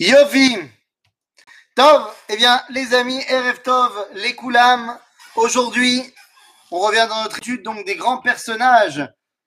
[0.00, 0.56] Yovi.
[1.74, 4.96] Tov, eh bien, les amis, Erev Tov, les Koulam,
[5.34, 6.14] aujourd'hui,
[6.70, 9.04] on revient dans notre étude donc des grands personnages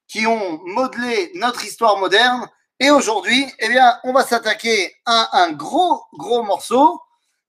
[0.09, 2.49] qui ont modelé notre histoire moderne.
[2.81, 7.01] Et aujourd'hui, eh bien, on va s'attaquer à un gros, gros morceau.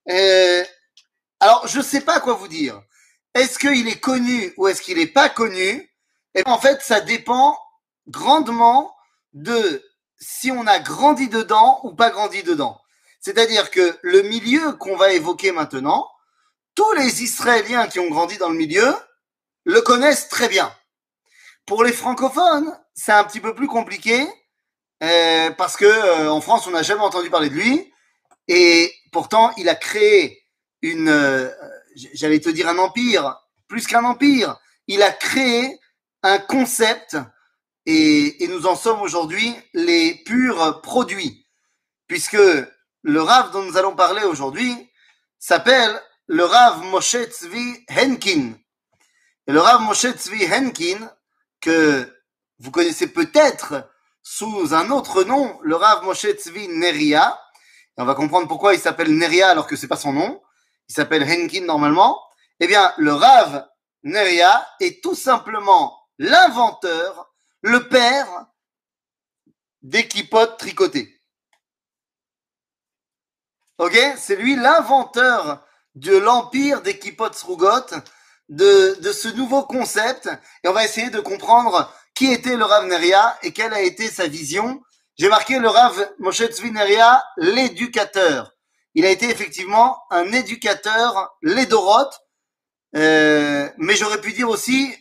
[0.09, 0.65] Euh,
[1.41, 2.81] alors, je ne sais pas quoi vous dire.
[3.35, 5.91] Est-ce qu'il est connu ou est-ce qu'il n'est pas connu?
[6.37, 7.59] Et en fait, ça dépend
[8.07, 8.95] grandement
[9.33, 9.83] de
[10.19, 12.82] si on a grandi dedans ou pas grandi dedans.
[13.23, 16.11] C'est-à-dire que le milieu qu'on va évoquer maintenant,
[16.75, 18.93] tous les Israéliens qui ont grandi dans le milieu
[19.65, 20.75] le connaissent très bien.
[21.65, 24.27] Pour les francophones, c'est un petit peu plus compliqué
[25.05, 27.93] euh, parce que euh, en France, on n'a jamais entendu parler de lui
[28.49, 30.43] et pourtant, il a créé
[30.83, 31.49] une, euh,
[32.15, 34.59] j'allais te dire un empire, plus qu'un empire.
[34.89, 35.79] Il a créé
[36.25, 37.17] un concept
[37.87, 41.47] et, et nous en sommes aujourd'hui les purs produits,
[42.09, 42.37] puisque
[43.03, 44.91] le Rav dont nous allons parler aujourd'hui
[45.39, 48.55] s'appelle le Rav Moshe Tzvi Henkin.
[49.47, 51.11] Et le Rav Moshe Tzvi Henkin,
[51.61, 52.09] que
[52.59, 53.91] vous connaissez peut-être
[54.23, 57.41] sous un autre nom, le Rav Moshe Tzvi Neria.
[57.99, 60.41] Et on va comprendre pourquoi il s'appelle Neria alors que c'est pas son nom.
[60.89, 62.21] Il s'appelle Henkin normalement.
[62.61, 63.69] Eh bien, le Rav
[64.05, 68.47] Neria est tout simplement l'inventeur, le père
[69.83, 71.12] des clipotes tricotées.
[73.79, 73.99] Ok?
[74.17, 77.87] C'est lui l'inventeur de l'empire des Kipot Srugot,
[78.49, 80.29] de, de ce nouveau concept.
[80.65, 84.09] Et on va essayer de comprendre qui était le Rav Neria et quelle a été
[84.09, 84.83] sa vision.
[85.19, 88.53] J'ai marqué le Rav Moshe Tzvi Neria, l'éducateur.
[88.95, 92.21] Il a été effectivement un éducateur, l'édorote,
[92.95, 94.95] euh, mais j'aurais pu dire aussi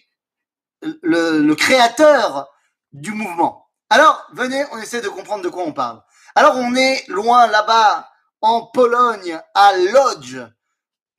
[0.82, 2.50] le, le créateur
[2.94, 3.70] du mouvement.
[3.90, 6.02] Alors, venez, on essaie de comprendre de quoi on parle.
[6.36, 8.10] Alors, on est loin là-bas
[8.42, 10.48] en Pologne, à Lodz.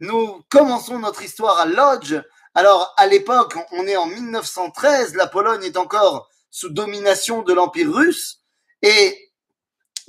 [0.00, 2.22] Nous commençons notre histoire à Lodz.
[2.54, 7.92] Alors, à l'époque, on est en 1913, la Pologne est encore sous domination de l'Empire
[7.92, 8.40] russe,
[8.82, 9.32] et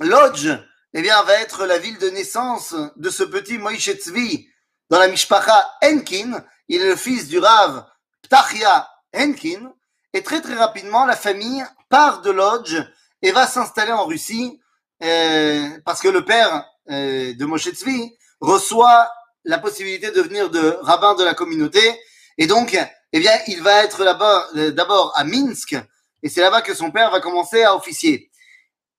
[0.00, 0.58] Lodz,
[0.92, 4.46] eh bien, va être la ville de naissance de ce petit Moïse Tzvi
[4.90, 6.44] dans la Mishpacha Henkin.
[6.68, 7.86] Il est le fils du Rav
[8.22, 9.72] Ptachia Henkin,
[10.12, 12.84] et très très rapidement, la famille part de Lodz
[13.22, 14.60] et va s'installer en Russie,
[15.02, 19.10] euh, parce que le père euh, de Moshe Tzvi reçoit
[19.44, 22.00] la possibilité de devenir de rabbin de la communauté.
[22.38, 22.76] Et donc,
[23.12, 25.76] eh bien, il va être là-bas euh, d'abord à Minsk,
[26.22, 28.30] et c'est là-bas que son père va commencer à officier.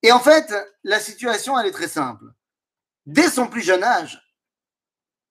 [0.01, 0.53] Et en fait,
[0.83, 2.25] la situation, elle est très simple.
[3.05, 4.21] Dès son plus jeune âge,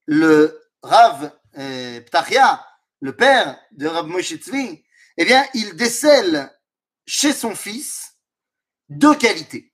[0.06, 2.65] le Rav euh, Ptachia,
[3.00, 4.84] le père de Rav Moshe Tzvi,
[5.16, 6.53] eh bien, il décèle
[7.06, 8.16] chez son fils
[8.88, 9.72] deux qualités.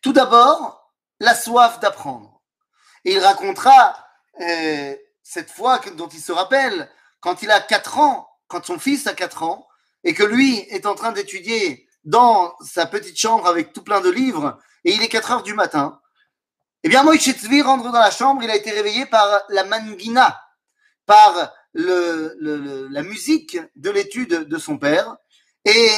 [0.00, 0.81] Tout d'abord,
[1.22, 2.42] la soif d'apprendre.
[3.04, 3.96] Et il racontera
[4.40, 6.90] euh, cette fois dont il se rappelle,
[7.20, 9.68] quand il a 4 ans, quand son fils a 4 ans,
[10.02, 14.10] et que lui est en train d'étudier dans sa petite chambre avec tout plein de
[14.10, 16.00] livres, et il est 4 heures du matin.
[16.82, 20.42] Eh bien, Moïse Tzvi rentre dans la chambre, il a été réveillé par la mangina,
[21.06, 25.16] par la musique de l'étude de son père,
[25.64, 25.90] et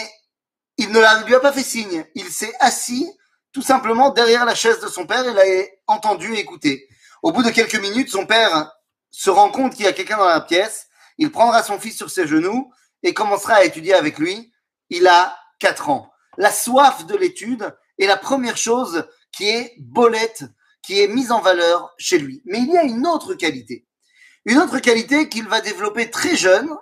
[0.77, 2.05] il ne lui a pas fait signe.
[2.15, 3.11] Il s'est assis
[3.55, 5.45] tout simplement derrière la chaise de son père, il a
[5.87, 6.89] entendu et écouté.
[7.23, 8.73] Au bout de quelques minutes, son père
[9.11, 10.89] se rend compte qu'il y a quelqu'un dans la pièce,
[11.19, 12.73] il prendra son fils sur ses genoux
[13.05, 14.53] et commencera à étudier avec lui.
[14.91, 16.13] Il a quatre ans.
[16.37, 20.43] La soif de l'étude est la première chose qui est bolette,
[20.83, 22.43] qui est mise en valeur chez lui.
[22.47, 23.87] Mais il y a une autre qualité.
[24.47, 26.75] Une autre qualité qu'il va développer très jeune,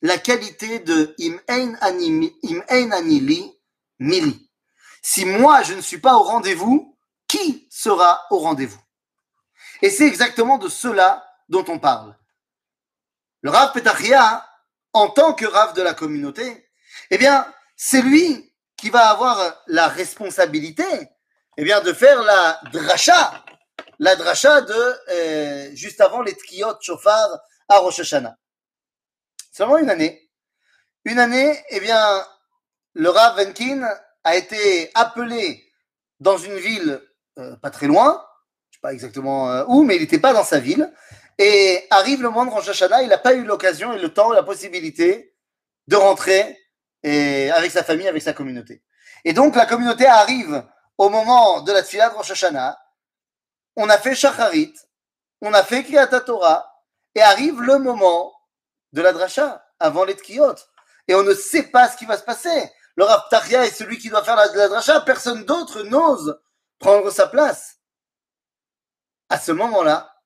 [0.00, 3.52] la qualité de im ein anili
[4.00, 4.51] mili.
[5.02, 6.96] Si moi, je ne suis pas au rendez-vous,
[7.26, 8.80] qui sera au rendez-vous?
[9.82, 12.16] Et c'est exactement de cela dont on parle.
[13.42, 14.48] Le Rav Petachia,
[14.92, 16.70] en tant que Rav de la communauté,
[17.10, 20.84] eh bien, c'est lui qui va avoir la responsabilité
[21.56, 23.44] eh bien, de faire la dracha,
[23.98, 27.28] la dracha de euh, juste avant les tkiyot shofar
[27.68, 28.36] à Rosh Hashanah.
[29.52, 30.30] Seulement une année.
[31.04, 32.26] Une année, eh bien,
[32.94, 33.86] le Rav Venkin
[34.24, 35.64] a été appelé
[36.20, 37.00] dans une ville
[37.38, 38.24] euh, pas très loin,
[38.70, 40.92] je sais pas exactement euh, où, mais il n'était pas dans sa ville.
[41.38, 44.30] Et arrive le moment de Rosh Hashanah, il n'a pas eu l'occasion et le temps,
[44.32, 45.34] la possibilité
[45.88, 46.58] de rentrer
[47.04, 48.84] avec sa famille, avec sa communauté.
[49.24, 50.64] Et donc la communauté arrive
[50.98, 52.78] au moment de la tfila de Rosh Hashanah.
[53.74, 54.74] On a fait Shacharit,
[55.40, 56.08] on a fait Kriyat
[57.14, 58.32] et arrive le moment
[58.92, 60.54] de la dracha, avant les tkiyot.
[61.08, 64.10] Et on ne sait pas ce qui va se passer le Rav est celui qui
[64.10, 66.38] doit faire la, la personne d'autre n'ose
[66.78, 67.78] prendre sa place.
[69.28, 70.20] À ce moment-là,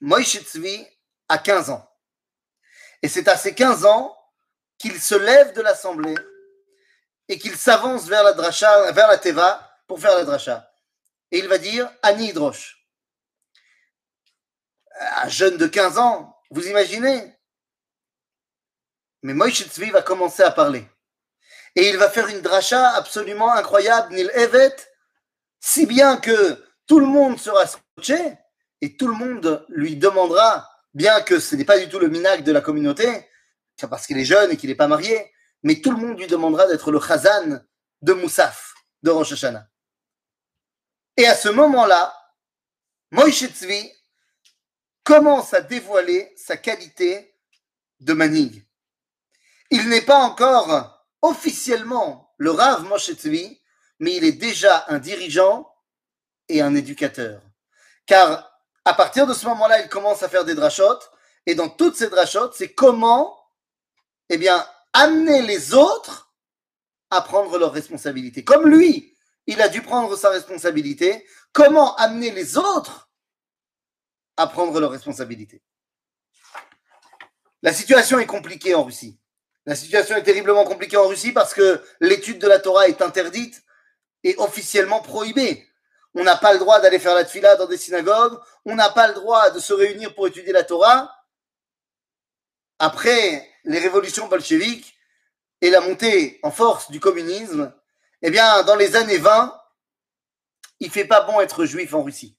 [0.00, 0.84] Moïse Tzvi
[1.28, 1.88] a 15 ans.
[3.02, 4.16] Et c'est à ses 15 ans
[4.78, 6.16] qu'il se lève de l'assemblée
[7.28, 10.70] et qu'il s'avance vers la dracha, vers la teva pour faire la dracha.
[11.30, 12.84] Et il va dire Ani Hidrosh.
[15.16, 17.38] Un jeune de 15 ans, vous imaginez?
[19.22, 20.88] Mais Moïse Tzvi va commencer à parler.
[21.76, 24.76] Et il va faire une dracha absolument incroyable, Nil Evet,
[25.60, 28.36] si bien que tout le monde sera scotché
[28.80, 32.44] et tout le monde lui demandera, bien que ce n'est pas du tout le minac
[32.44, 33.28] de la communauté,
[33.88, 35.32] parce qu'il est jeune et qu'il n'est pas marié,
[35.62, 37.60] mais tout le monde lui demandera d'être le chazan
[38.02, 39.66] de Moussaf, de Rosh Hashanah.
[41.16, 42.14] Et à ce moment-là,
[43.10, 43.90] Moïse Tzvi
[45.02, 47.34] commence à dévoiler sa qualité
[48.00, 48.66] de manig.
[49.70, 50.93] Il n'est pas encore
[51.24, 53.58] officiellement le Rav Moshe Tzvi,
[53.98, 55.74] mais il est déjà un dirigeant
[56.50, 57.40] et un éducateur.
[58.04, 58.52] Car
[58.84, 61.10] à partir de ce moment-là, il commence à faire des drachotes,
[61.46, 63.38] et dans toutes ces drachotes, c'est comment,
[64.28, 66.34] eh bien, amener les autres
[67.08, 68.44] à prendre leurs responsabilités.
[68.44, 69.16] Comme lui,
[69.46, 73.08] il a dû prendre sa responsabilité, comment amener les autres
[74.36, 75.62] à prendre leurs responsabilités?
[77.62, 79.18] La situation est compliquée en Russie.
[79.66, 83.62] La situation est terriblement compliquée en Russie parce que l'étude de la Torah est interdite
[84.22, 85.66] et officiellement prohibée.
[86.14, 88.38] On n'a pas le droit d'aller faire la tfila dans des synagogues.
[88.64, 91.10] On n'a pas le droit de se réunir pour étudier la Torah.
[92.78, 94.94] Après les révolutions bolcheviques
[95.60, 97.72] et la montée en force du communisme,
[98.22, 99.60] eh bien, dans les années 20,
[100.80, 102.36] il fait pas bon être juif en Russie.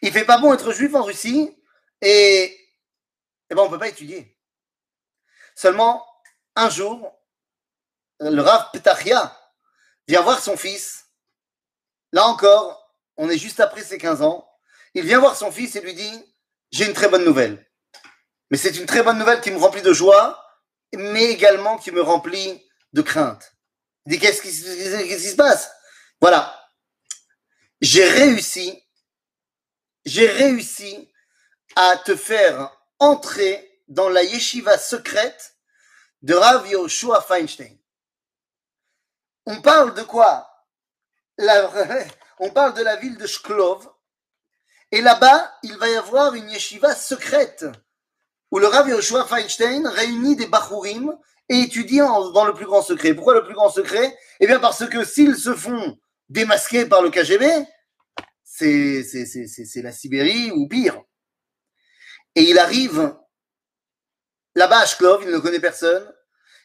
[0.00, 1.56] Il fait pas bon être juif en Russie
[2.00, 2.58] et
[3.50, 4.31] eh ben, on peut pas étudier.
[5.62, 6.04] Seulement,
[6.56, 7.16] un jour,
[8.18, 9.32] le Rav Petachia
[10.08, 11.04] vient voir son fils.
[12.10, 14.44] Là encore, on est juste après ses 15 ans.
[14.94, 16.34] Il vient voir son fils et lui dit
[16.72, 17.64] J'ai une très bonne nouvelle.
[18.50, 20.44] Mais c'est une très bonne nouvelle qui me remplit de joie,
[20.94, 22.60] mais également qui me remplit
[22.92, 23.54] de crainte.
[24.06, 25.70] Il dit Qu'est-ce qui, se passe?
[26.20, 26.60] Voilà.
[27.80, 28.82] J'ai réussi,
[30.04, 31.08] j'ai réussi
[31.76, 35.51] à te faire entrer dans la yeshiva secrète
[36.22, 37.76] de Rav Yoshua Feinstein.
[39.46, 40.48] On parle de quoi?
[42.38, 43.88] On parle de la ville de Shklov.
[44.90, 47.64] Et là-bas, il va y avoir une yeshiva secrète
[48.50, 51.16] où le Rav Yoshua Feinstein réunit des Bachurim
[51.48, 53.14] et étudie dans le plus grand secret.
[53.14, 54.16] Pourquoi le plus grand secret?
[54.40, 55.98] Eh bien parce que s'ils se font
[56.28, 57.46] démasquer par le KGB,
[58.44, 59.02] c'est
[59.76, 61.02] la Sibérie ou pire.
[62.34, 63.16] Et il arrive
[64.54, 66.12] là-bas à Shklov, il ne connaît personne.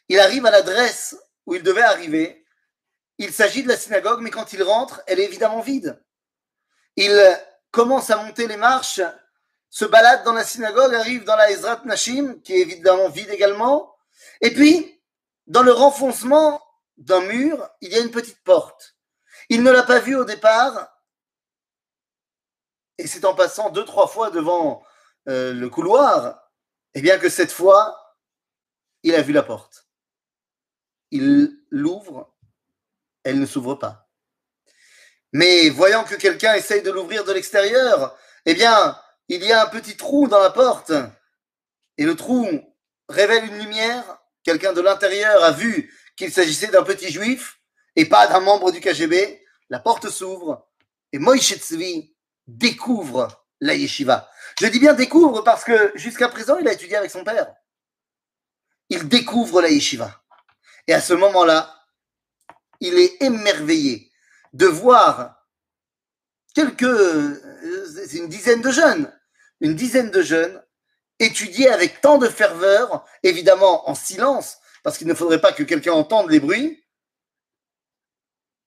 [0.08, 2.44] Il arrive à l'adresse où il devait arriver.
[3.18, 6.00] Il s'agit de la synagogue, mais quand il rentre, elle est évidemment vide.
[6.96, 7.40] Il
[7.70, 9.00] commence à monter les marches,
[9.70, 13.94] se balade dans la synagogue, arrive dans la Ezrat Nashim, qui est évidemment vide également.
[14.40, 15.00] Et puis,
[15.46, 16.62] dans le renfoncement
[16.96, 18.96] d'un mur, il y a une petite porte.
[19.48, 20.88] Il ne l'a pas vue au départ,
[22.98, 24.82] et c'est en passant deux, trois fois devant
[25.28, 26.47] euh, le couloir,
[26.98, 28.16] et bien que cette fois,
[29.04, 29.86] il a vu la porte.
[31.12, 32.34] Il l'ouvre,
[33.22, 34.10] elle ne s'ouvre pas.
[35.32, 39.68] Mais voyant que quelqu'un essaye de l'ouvrir de l'extérieur, eh bien, il y a un
[39.68, 40.90] petit trou dans la porte.
[41.98, 42.44] Et le trou
[43.08, 44.18] révèle une lumière.
[44.42, 47.60] Quelqu'un de l'intérieur a vu qu'il s'agissait d'un petit juif
[47.94, 49.40] et pas d'un membre du KGB.
[49.70, 50.68] La porte s'ouvre
[51.12, 52.16] et Moïse Tzvi
[52.48, 54.28] découvre la yeshiva.
[54.60, 57.54] Je dis bien découvre parce que jusqu'à présent, il a étudié avec son père.
[58.88, 60.22] Il découvre la yeshiva.
[60.86, 61.84] Et à ce moment-là,
[62.80, 64.10] il est émerveillé
[64.52, 65.36] de voir
[66.54, 69.12] quelques, une dizaine de jeunes,
[69.60, 70.62] une dizaine de jeunes
[71.18, 75.92] étudier avec tant de ferveur, évidemment en silence, parce qu'il ne faudrait pas que quelqu'un
[75.92, 76.84] entende les bruits.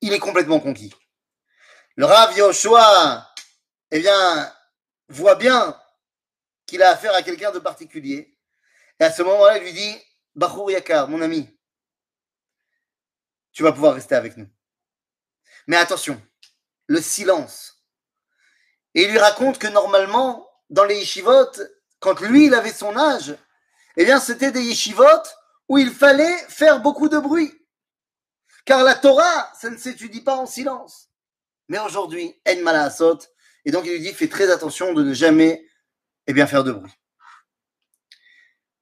[0.01, 0.93] Il est complètement conquis.
[1.95, 3.27] Le Rav Yoshua,
[3.91, 4.53] eh bien,
[5.11, 5.79] voit bien
[6.65, 8.37] qu'il a affaire à quelqu'un de particulier.
[8.99, 9.97] Et à ce moment-là, il lui dit
[10.35, 11.49] Bachour Yakar, mon ami,
[13.51, 14.47] tu vas pouvoir rester avec nous.
[15.67, 16.21] Mais attention,
[16.87, 17.83] le silence.
[18.93, 21.51] Et il lui raconte que normalement, dans les yeshivot,
[21.99, 23.35] quand lui, il avait son âge,
[23.97, 25.03] eh bien, c'était des yeshivot
[25.67, 27.53] où il fallait faire beaucoup de bruit.
[28.65, 31.09] Car la Torah, ça ne s'étudie pas en silence.
[31.67, 33.19] Mais aujourd'hui, En Malasot,
[33.65, 35.65] et donc il lui dit, fais très attention de ne jamais
[36.27, 36.91] eh bien, faire de bruit.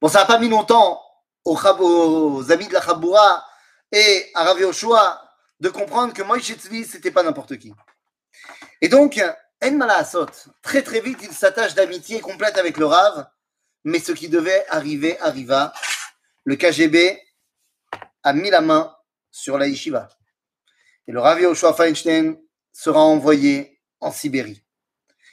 [0.00, 1.02] Bon, ça n'a pas mis longtemps
[1.44, 3.44] aux, amis de la Chaboura
[3.92, 5.22] et à Rav Yoshua
[5.60, 7.74] de comprendre que Moïse Tzvi, c'était pas n'importe qui.
[8.80, 9.20] Et donc,
[9.62, 10.26] En Malaasot,
[10.62, 13.28] très très vite, il s'attache d'amitié complète avec le Rav,
[13.84, 15.74] mais ce qui devait arriver arriva.
[16.44, 17.20] Le KGB
[18.22, 18.96] a mis la main
[19.30, 19.66] sur la.
[19.66, 19.76] Et
[21.06, 22.38] le Rav Yoshua Feinstein
[22.72, 24.64] sera envoyé en Sibérie.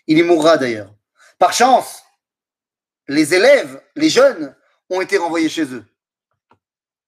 [0.08, 0.94] Il y mourra d'ailleurs.
[1.38, 2.04] Par chance,
[3.08, 4.56] les élèves, les jeunes,
[4.90, 5.86] ont été renvoyés chez eux.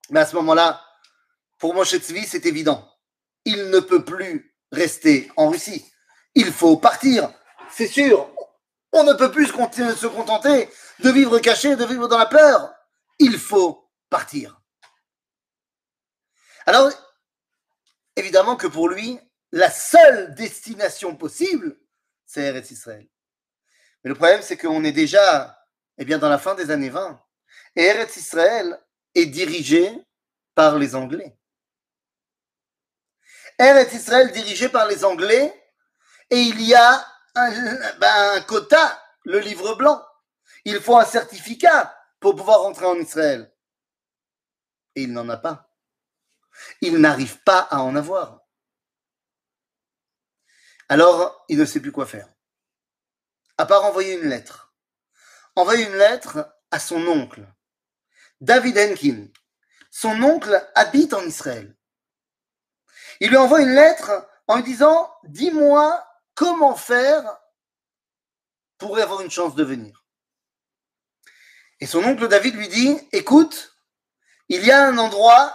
[0.09, 0.83] Mais à ce moment-là,
[1.57, 2.87] pour Moshe Tzvi, c'est évident.
[3.45, 5.85] Il ne peut plus rester en Russie.
[6.35, 7.33] Il faut partir.
[7.71, 8.29] C'est sûr.
[8.91, 12.73] On ne peut plus se contenter de vivre caché, de vivre dans la peur.
[13.19, 14.61] Il faut partir.
[16.65, 16.91] Alors,
[18.15, 19.19] évidemment que pour lui,
[19.51, 21.77] la seule destination possible,
[22.29, 23.07] c'est Eretz Israël.
[24.03, 25.65] Mais le problème, c'est qu'on est déjà
[25.97, 27.19] eh bien, dans la fin des années 20.
[27.75, 28.79] Et Eretz Israël
[29.15, 29.91] est dirigé
[30.53, 31.35] par les Anglais.
[33.57, 35.51] Eretz Israël dirigé par les Anglais,
[36.29, 37.51] et il y a un,
[37.97, 40.05] ben, un quota, le livre blanc.
[40.65, 43.51] Il faut un certificat pour pouvoir rentrer en Israël.
[44.93, 45.73] Et il n'en a pas.
[46.81, 48.38] Il n'arrive pas à en avoir.
[50.89, 52.27] Alors, il ne sait plus quoi faire.
[53.57, 54.69] À part envoyer une lettre
[55.59, 57.45] envoie une lettre à son oncle,
[58.41, 59.27] David Henkin.
[59.91, 61.75] Son oncle habite en Israël.
[63.19, 67.37] Il lui envoie une lettre en lui disant Dis-moi comment faire
[68.77, 70.05] pour avoir une chance de venir.
[71.81, 73.75] Et son oncle David lui dit Écoute,
[74.47, 75.53] il y a un endroit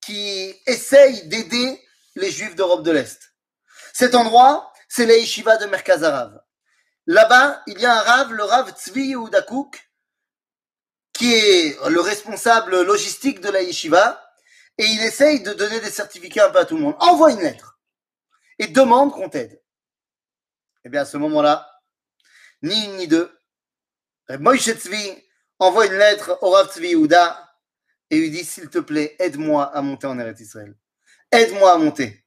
[0.00, 1.82] qui essaye d'aider
[2.14, 3.35] les juifs d'Europe de l'Est.
[3.98, 6.02] Cet endroit, c'est la yeshiva de Merkaz
[7.06, 9.90] Là-bas, il y a un rave, le rave Tzvi Udakouk,
[11.14, 14.22] qui est le responsable logistique de la yeshiva,
[14.76, 16.96] et il essaye de donner des certificats un peu à tout le monde.
[16.98, 17.80] Envoie une lettre
[18.58, 19.62] et demande qu'on t'aide.
[20.84, 21.66] Eh bien, à ce moment-là,
[22.60, 23.34] ni une ni deux,
[24.28, 25.24] Moïse Tzvi
[25.58, 27.50] envoie une lettre au Rav Tzvi Uda
[28.10, 30.76] et lui dit S'il te plaît, aide-moi à monter en Eretz Israël.
[31.32, 32.25] Aide-moi à monter.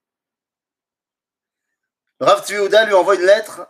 [2.19, 3.67] Rav Tzvi Uda lui envoie une lettre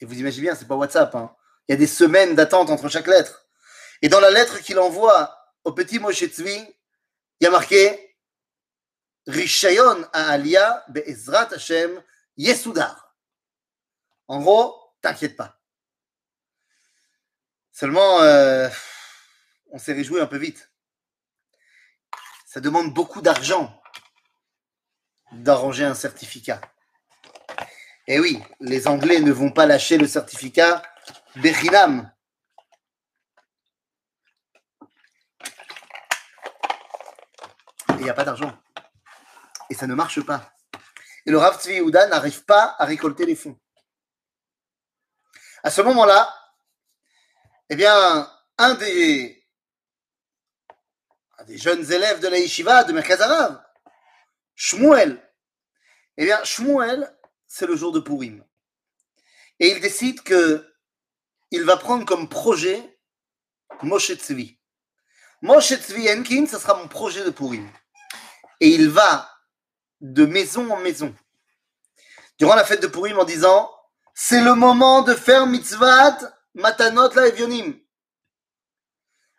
[0.00, 1.14] et vous imaginez bien, c'est pas WhatsApp.
[1.14, 1.34] Hein.
[1.68, 3.46] Il y a des semaines d'attente entre chaque lettre.
[4.02, 6.56] Et dans la lettre qu'il envoie au petit Moshe Tzvi,
[7.40, 8.16] il y a marqué
[9.26, 12.02] Rishayon Alia Be'ezrat Hashem
[12.36, 13.16] Yesudar.
[14.28, 15.60] En gros, t'inquiète pas.
[17.72, 18.68] Seulement, euh,
[19.70, 20.70] on s'est réjoui un peu vite.
[22.46, 23.82] Ça demande beaucoup d'argent
[25.32, 26.60] d'arranger un certificat.
[28.08, 30.80] Eh oui, les Anglais ne vont pas lâcher le certificat
[31.36, 32.12] Bechinam.
[37.90, 38.56] Il n'y a pas d'argent.
[39.70, 40.52] Et ça ne marche pas.
[41.24, 43.58] Et le Rav Tzvi n'arrive pas à récolter les fonds.
[45.64, 46.32] À ce moment-là,
[47.68, 49.44] eh bien, un des,
[51.48, 53.60] jeunes élèves de la yeshiva de Merkaz Arav,
[54.54, 55.20] Shmuel,
[56.16, 57.15] eh bien, Shmuel
[57.46, 58.44] c'est le jour de Purim.
[59.60, 60.66] Et il décide que
[61.50, 62.98] il va prendre comme projet
[63.82, 64.58] Moshe Tzvi.
[65.42, 67.70] Moshe Tzvi Enkin, ce sera mon projet de Purim.
[68.60, 69.30] Et il va
[70.00, 71.14] de maison en maison
[72.38, 73.70] durant la fête de Purim en disant
[74.14, 76.18] c'est le moment de faire mitzvat
[76.54, 77.78] matanot la evionim.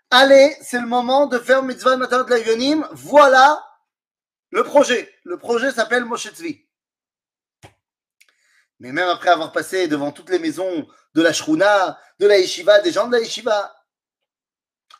[0.09, 2.87] Allez, c'est le moment de faire mitzvat matanot la evionim.
[2.91, 3.63] Voilà
[4.51, 5.13] le projet.
[5.23, 6.66] Le projet s'appelle Moshe Tzvi.
[8.79, 12.79] Mais même après avoir passé devant toutes les maisons de la Shruna, de la Yeshiva,
[12.81, 13.75] des gens de la Yeshiva,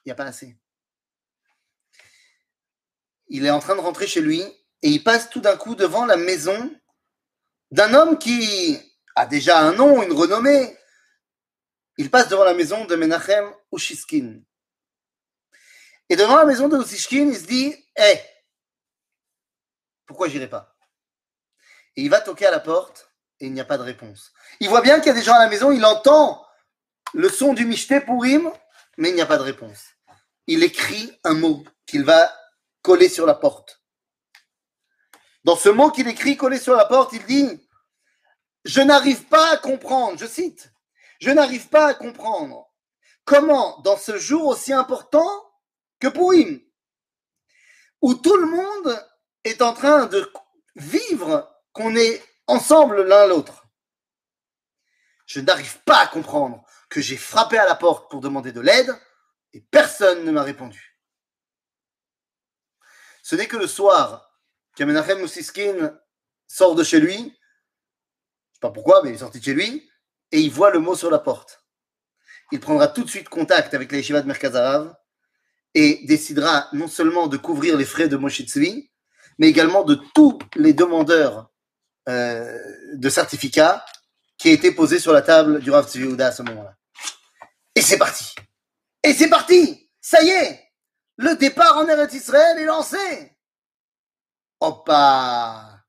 [0.05, 0.57] il n'y a pas assez.
[3.27, 4.41] Il est en train de rentrer chez lui
[4.81, 6.71] et il passe tout d'un coup devant la maison
[7.71, 8.79] d'un homme qui
[9.15, 10.77] a déjà un nom, une renommée.
[11.97, 14.41] Il passe devant la maison de Menachem Ushiskin.
[16.09, 18.21] Et devant la maison de Ushiskin, il se dit Hé,
[20.05, 20.75] pourquoi j'irai pas?
[21.95, 23.06] Et il va toquer à la porte
[23.39, 24.31] et il n'y a pas de réponse.
[24.59, 26.45] Il voit bien qu'il y a des gens à la maison, il entend
[27.13, 28.51] le son du Mishté Purim,
[28.97, 29.85] mais il n'y a pas de réponse.
[30.47, 32.31] Il écrit un mot qu'il va
[32.81, 33.81] coller sur la porte.
[35.43, 37.67] Dans ce mot qu'il écrit collé sur la porte, il dit
[38.65, 40.71] Je n'arrive pas à comprendre, je cite,
[41.21, 42.67] je n'arrive pas à comprendre
[43.23, 45.29] comment, dans ce jour aussi important
[45.99, 46.61] que Purim,
[48.01, 49.05] où tout le monde
[49.43, 50.31] est en train de
[50.75, 53.67] vivre qu'on est ensemble l'un l'autre.
[55.25, 58.97] Je n'arrive pas à comprendre que j'ai frappé à la porte pour demander de l'aide
[59.53, 60.97] et personne ne m'a répondu.
[63.21, 64.31] Ce n'est que le soir
[64.75, 65.99] que Menachem Moussiskin
[66.47, 67.17] sort de chez lui.
[67.17, 69.89] Je sais pas pourquoi, mais il est sorti de chez lui.
[70.31, 71.63] Et il voit le mot sur la porte.
[72.51, 74.95] Il prendra tout de suite contact avec les de Merkazarav
[75.73, 78.89] et décidera non seulement de couvrir les frais de Moshe Tzvi,
[79.37, 81.51] mais également de tous les demandeurs
[82.07, 82.57] euh,
[82.93, 83.85] de certificats
[84.37, 86.75] qui étaient posés sur la table du Rav Tzvi à ce moment-là.
[87.75, 88.33] Et c'est parti.
[89.03, 89.89] Et c'est parti.
[90.01, 90.63] Ça y est.
[91.17, 93.37] Le départ en Eretz Israël est lancé.
[94.59, 95.83] Hoppa.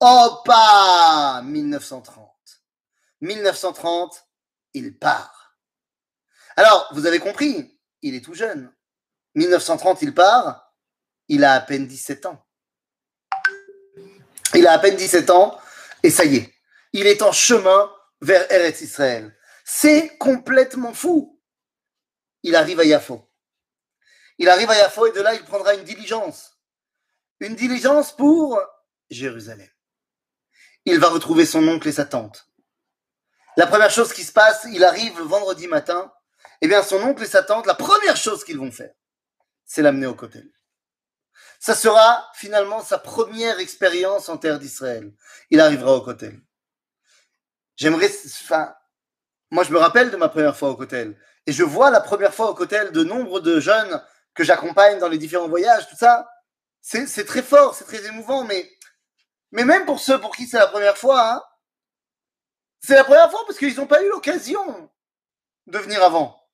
[0.00, 1.42] Hoppa.
[1.44, 2.30] 1930.
[3.20, 4.24] 1930,
[4.74, 5.56] il part.
[6.56, 8.72] Alors, vous avez compris, il est tout jeune.
[9.34, 10.74] 1930, il part.
[11.28, 12.43] Il a à peine 17 ans.
[14.52, 15.58] Il a à peine 17 ans
[16.02, 16.54] et ça y est,
[16.92, 19.36] il est en chemin vers Eretz Israël.
[19.64, 21.40] C'est complètement fou.
[22.42, 23.30] Il arrive à Yafo.
[24.38, 26.58] Il arrive à Yafo et de là, il prendra une diligence.
[27.40, 28.60] Une diligence pour
[29.10, 29.68] Jérusalem.
[30.84, 32.46] Il va retrouver son oncle et sa tante.
[33.56, 36.12] La première chose qui se passe, il arrive le vendredi matin.
[36.60, 38.92] Eh bien, son oncle et sa tante, la première chose qu'ils vont faire,
[39.64, 40.48] c'est l'amener au cotel.
[41.64, 45.14] Ça sera finalement sa première expérience en terre d'Israël.
[45.48, 46.38] Il arrivera au cotel.
[47.76, 48.10] J'aimerais,
[48.42, 48.76] enfin,
[49.50, 51.18] moi je me rappelle de ma première fois au cotel.
[51.46, 54.04] Et je vois la première fois au cotel de nombre de jeunes
[54.34, 56.28] que j'accompagne dans les différents voyages, tout ça.
[56.82, 58.70] C'est très fort, c'est très émouvant, mais,
[59.50, 61.42] mais même pour ceux pour qui c'est la première fois, hein,
[62.80, 64.90] c'est la première fois parce qu'ils n'ont pas eu l'occasion
[65.66, 66.46] de venir avant.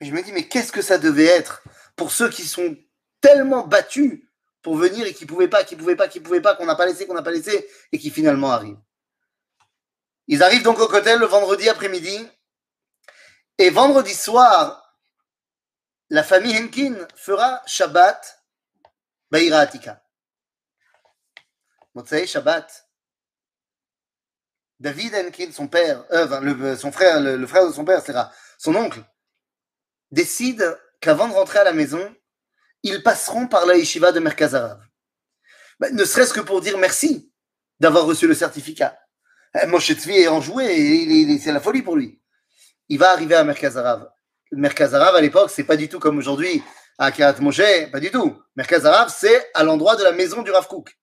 [0.00, 1.62] Et je me dis, mais qu'est-ce que ça devait être
[1.94, 2.76] pour ceux qui sont
[3.22, 4.20] tellement battus
[4.60, 6.84] pour venir et qui pouvaient pas, qui pouvaient pas, qui pouvaient pas, qu'on n'a pas
[6.84, 8.80] laissé, qu'on n'a pas laissé, et qui finalement arrivent.
[10.28, 12.28] Ils arrivent donc au cotel le vendredi après-midi,
[13.58, 14.98] et vendredi soir,
[16.10, 18.44] la famille Henkin fera Shabbat
[19.30, 20.04] Baïra Atika.
[21.94, 22.88] Motsai Shabbat.
[24.78, 28.14] David Henkin, son père, euh, son frère, le, le frère de son père, c'est
[28.58, 29.02] son oncle,
[30.10, 32.14] décide qu'avant de rentrer à la maison,
[32.82, 34.80] ils passeront par la yeshiva de Merkazarav.
[35.80, 37.32] Ben, ne serait-ce que pour dire merci
[37.80, 38.98] d'avoir reçu le certificat.
[39.60, 42.20] Eh, Moshe Tzvi est enjoué, et c'est la folie pour lui.
[42.88, 44.10] Il va arriver à Merkazarav.
[44.52, 46.62] Merkazarav, à l'époque, c'est pas du tout comme aujourd'hui
[46.98, 48.40] à Kirat Moshe, pas du tout.
[48.56, 50.96] Merkazarav, c'est à l'endroit de la maison du Rav Kook.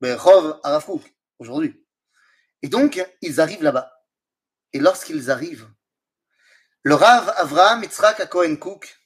[0.00, 1.02] Ben, à Rav Kook,
[1.38, 1.84] aujourd'hui.
[2.62, 3.90] Et donc, ils arrivent là-bas.
[4.72, 5.68] Et lorsqu'ils arrivent,
[6.82, 8.99] le Rav Avraham Yitzhak Cohen Cook,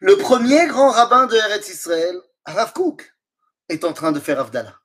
[0.00, 3.12] le premier grand rabbin de Eretz Israël, Rav Kook,
[3.68, 4.78] est en train de faire Avdallah.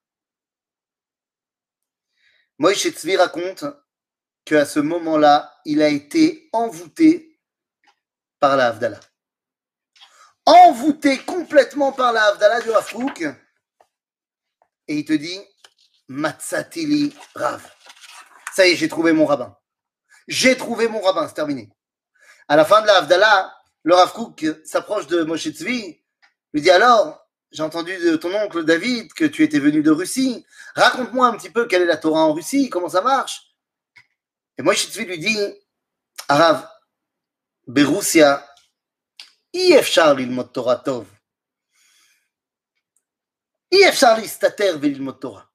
[2.58, 3.65] Moïse Tzvi raconte
[4.45, 7.39] qu'à ce moment-là, il a été envoûté
[8.39, 8.76] par la.
[10.45, 13.21] Envoûté complètement par la Avdallah du Rav Kook.
[14.88, 15.39] Et il te dit,
[16.08, 17.69] Matsatili Rav.
[18.54, 19.58] Ça y est, j'ai trouvé mon rabbin.
[20.28, 21.69] J'ai trouvé mon rabbin, c'est terminé.
[22.47, 25.99] À la fin de la le Rav Kook s'approche de Moshe Tzvi,
[26.53, 30.45] lui dit alors, j'ai entendu de ton oncle David que tu étais venu de Russie,
[30.75, 33.55] raconte-moi un petit peu quelle est la Torah en Russie, comment ça marche.
[34.57, 35.37] Et Moshe Tzvi lui dit,
[36.27, 36.67] Arav,
[37.67, 38.47] Berussia,
[39.53, 41.07] Iefchar l'ilmot Torah Tov?
[45.19, 45.51] Torah?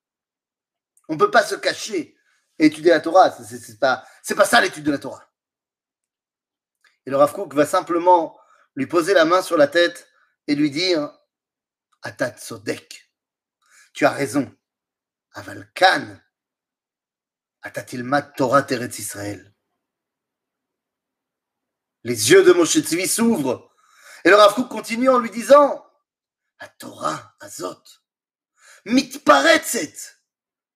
[1.09, 2.17] On ne peut pas se cacher
[2.59, 3.31] et étudier la Torah.
[3.31, 4.05] Ce n'est pas,
[4.37, 5.25] pas ça l'étude de la Torah.
[7.07, 8.39] Et le Rav Kook va simplement
[8.75, 10.09] lui poser la main sur la tête
[10.49, 11.17] et lui dire
[12.03, 13.11] Atat Sodek,
[13.95, 14.55] tu as raison.
[15.33, 16.19] Avalkan,
[17.63, 19.55] Atatilmat Torah Teretz Israël.
[22.05, 23.71] Les yeux de Moshe Tzvi s'ouvrent
[24.25, 25.85] et le Rav Kook continue en lui disant
[26.61, 27.83] La Torah Azot,
[28.85, 29.95] mitparetzet,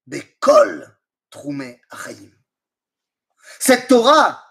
[0.07, 0.99] bekol
[1.31, 2.33] trume achayim.
[3.59, 4.45] Cette Torah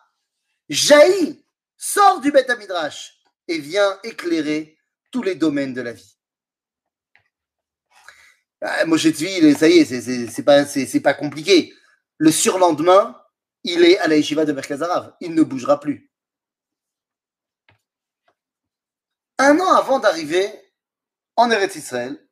[0.68, 1.39] jaillit
[1.80, 3.16] sort du Beth Midrash
[3.48, 4.78] et vient éclairer
[5.12, 6.18] tous les domaines de la vie.
[8.62, 10.66] Ah, Moshe ça y est, c'est pas,
[11.02, 11.74] pas compliqué.
[12.18, 13.20] Le surlendemain,
[13.64, 15.16] il est à la yeshiva de Merkazarav.
[15.22, 16.12] Il ne bougera plus.
[19.38, 20.52] Un an avant d'arriver
[21.38, 22.28] en Eretz Israël,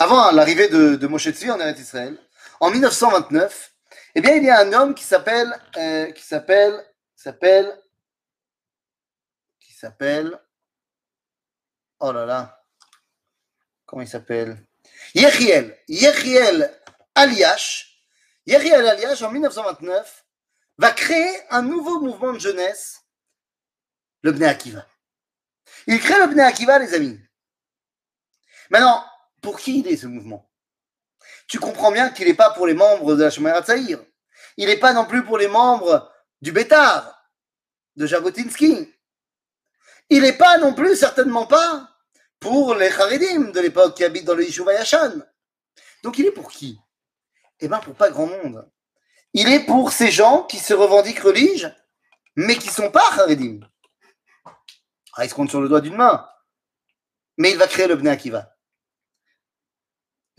[0.00, 2.18] avant l'arrivée de, de Moshe en Eretz Israël,
[2.58, 3.71] en 1929,
[4.14, 7.82] eh bien, il y a un homme qui s'appelle, euh, qui s'appelle, s'appelle,
[9.58, 10.38] qui s'appelle,
[12.00, 12.64] oh là là,
[13.86, 14.66] comment il s'appelle?
[15.14, 16.80] Yechiel, Yechiel
[17.14, 18.02] Aliash,
[18.46, 20.26] Yechiel Aliash, en 1929,
[20.78, 23.02] va créer un nouveau mouvement de jeunesse,
[24.22, 24.86] le Bnei Akiva.
[25.86, 27.18] Il crée le Bnei Akiva, les amis.
[28.70, 29.04] Maintenant,
[29.40, 30.51] pour qui il est ce mouvement?
[31.46, 33.98] Tu comprends bien qu'il n'est pas pour les membres de la Shemara Tsaïr.
[34.56, 37.28] Il n'est pas non plus pour les membres du Bétar,
[37.96, 38.92] de Jabotinsky.
[40.10, 41.88] Il n'est pas non plus, certainement pas,
[42.38, 45.22] pour les Haredim de l'époque qui habitent dans le Yishuva Yashan.
[46.02, 46.78] Donc il est pour qui?
[47.60, 48.68] Eh bien pour pas grand monde.
[49.32, 51.72] Il est pour ces gens qui se revendiquent religieux,
[52.36, 53.60] mais qui sont pas Haredim.
[55.14, 56.28] Ah, il se compte sur le doigt d'une main.
[57.38, 58.51] Mais il va créer le Bnei Akiva.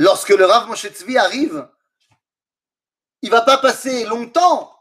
[0.04, 1.66] Lorsque le Rav Moshe Tzvi arrive,
[3.22, 4.78] il va pas passer longtemps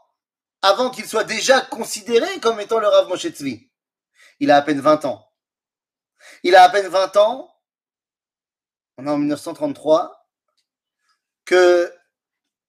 [0.61, 3.71] avant qu'il soit déjà considéré comme étant le Rav Moshe Tzvi.
[4.41, 5.25] Il a à peine 20 ans.
[6.43, 7.57] Il a à peine 20 ans,
[8.97, 10.27] on est en 1933,
[11.45, 11.95] que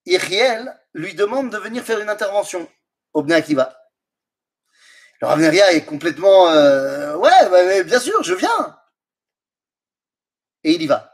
[0.06, 2.70] Iriel lui demande de venir faire une intervention
[3.14, 3.76] au Bnei Akiva.
[5.20, 8.78] Le Rav Neria est complètement euh, ouais, bien sûr, je viens.
[10.62, 11.13] Et il y va.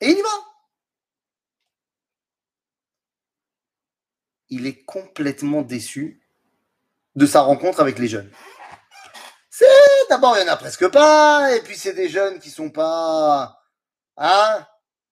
[0.00, 0.28] Et il y va.
[4.50, 6.22] Il est complètement déçu
[7.14, 8.32] de sa rencontre avec les jeunes.
[9.50, 9.66] C'est
[10.08, 13.60] d'abord il y en a presque pas, et puis c'est des jeunes qui sont pas,
[14.16, 14.66] hein,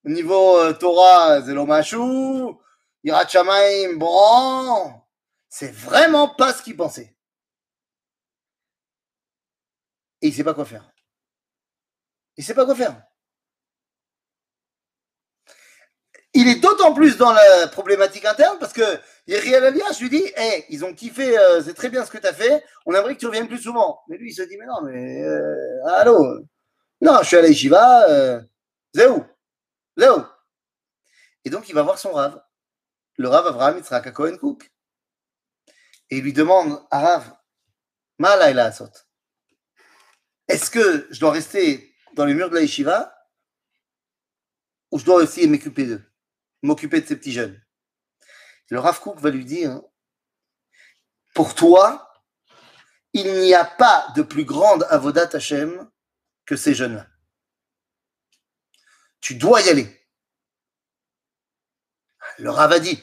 [0.05, 2.59] au niveau euh, Torah, Zelomachou,
[3.03, 5.01] Irachamaim, bon,
[5.49, 7.17] c'est vraiment pas ce qu'il pensait.
[10.21, 10.89] Et il sait pas quoi faire.
[12.37, 13.06] Il sait pas quoi faire.
[16.39, 18.83] Il est d'autant plus dans la problématique interne parce que
[19.25, 22.27] Yeriel Elias lui dit hey, ils ont kiffé, euh, c'est très bien ce que tu
[22.27, 24.01] as fait, on aimerait que tu reviennes plus souvent.
[24.07, 26.37] Mais lui, il se dit mais non, mais euh, allô?
[27.01, 28.39] Non, je suis à l'Eshiva, euh,
[28.93, 29.25] Zéou.
[31.43, 32.39] Et donc, il va voir son Rav,
[33.17, 34.71] le Rav Abraham Yitzhak Cohen Cook.
[36.11, 37.33] Et il lui demande à Rav,
[38.19, 38.91] Malaïla Asot,
[40.47, 43.11] est-ce que je dois rester dans les murs de la yeshiva
[44.91, 46.03] ou je dois aussi m'occuper d'eux,
[46.61, 47.61] m'occuper de ces petits jeunes
[48.69, 49.81] Le Rav Kook va lui dire
[51.33, 52.11] Pour toi,
[53.13, 55.89] il n'y a pas de plus grande avodat Hashem
[56.45, 57.07] que ces jeunes-là.
[59.19, 60.07] Tu dois y aller.
[62.37, 63.01] Le Rav a dit.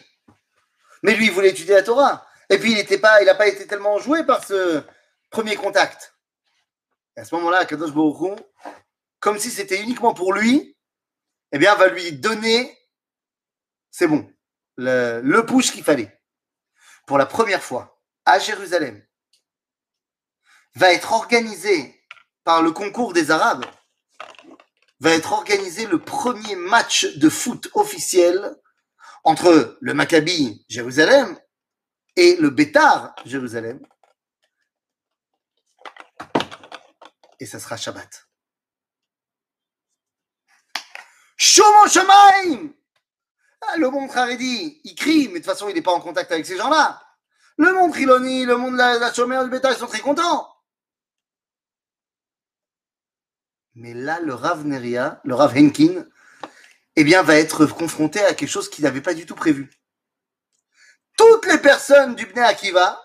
[1.03, 2.27] Mais lui, il voulait étudier la Torah.
[2.49, 4.83] Et puis, il n'a pas, pas été tellement joué par ce
[5.31, 6.15] premier contact.
[7.17, 8.41] Et à ce moment-là, Kadosh Baruch
[9.21, 10.77] comme si c'était uniquement pour lui,
[11.53, 12.79] eh bien, va lui donner,
[13.97, 14.29] c'est bon,
[14.77, 16.21] le, push qu'il fallait.
[17.07, 19.07] Pour la première fois, à Jérusalem,
[20.75, 22.05] va être organisé
[22.43, 23.65] par le concours des Arabes,
[24.99, 28.57] va être organisé le premier match de foot officiel
[29.23, 31.39] entre le Maccabi Jérusalem
[32.17, 33.81] et le Bétar Jérusalem.
[37.39, 38.27] Et ça sera Shabbat.
[41.37, 42.75] Shomo Shamaim
[43.69, 46.31] ah, Le monde Haredi, il crie, mais de toute façon, il n'est pas en contact
[46.33, 47.01] avec ces gens-là.
[47.57, 50.51] Le monde Triloni, le monde de la, chômeur du bétail sont très contents.
[53.75, 56.07] Mais là, le Rav Neria, le Rav Henkin,
[56.97, 59.71] eh bien, va être confronté à quelque chose qu'il n'avait pas du tout prévu.
[61.17, 63.01] Toutes les personnes du Bnei Akiva,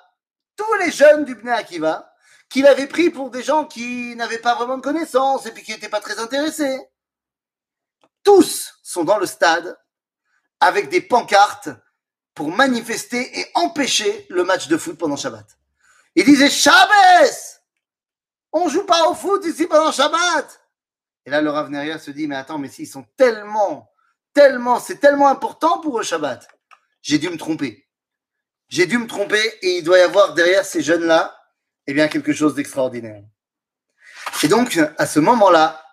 [0.56, 2.12] tous les jeunes du Bnei Akiva,
[2.50, 5.72] qu'il avait pris pour des gens qui n'avaient pas vraiment de connaissances et puis qui
[5.72, 6.80] n'étaient pas très intéressés,
[8.24, 9.78] tous sont dans le stade
[10.60, 11.70] avec des pancartes
[12.34, 15.46] pour manifester et empêcher le match de foot pendant Shabbat.
[16.16, 17.64] Ils disaient Shabbat
[18.52, 20.62] On joue pas au foot ici pendant Shabbat
[21.26, 21.70] Et là, le Rav
[22.00, 23.92] se dit Mais attends, mais s'ils sont tellement,
[24.34, 26.48] tellement, c'est tellement important pour eux Shabbat,
[27.02, 27.88] j'ai dû me tromper.
[28.68, 31.36] J'ai dû me tromper et il doit y avoir derrière ces jeunes-là,
[31.88, 33.24] eh bien, quelque chose d'extraordinaire.
[34.44, 35.84] Et donc, à ce moment-là,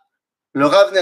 [0.52, 0.94] le Rav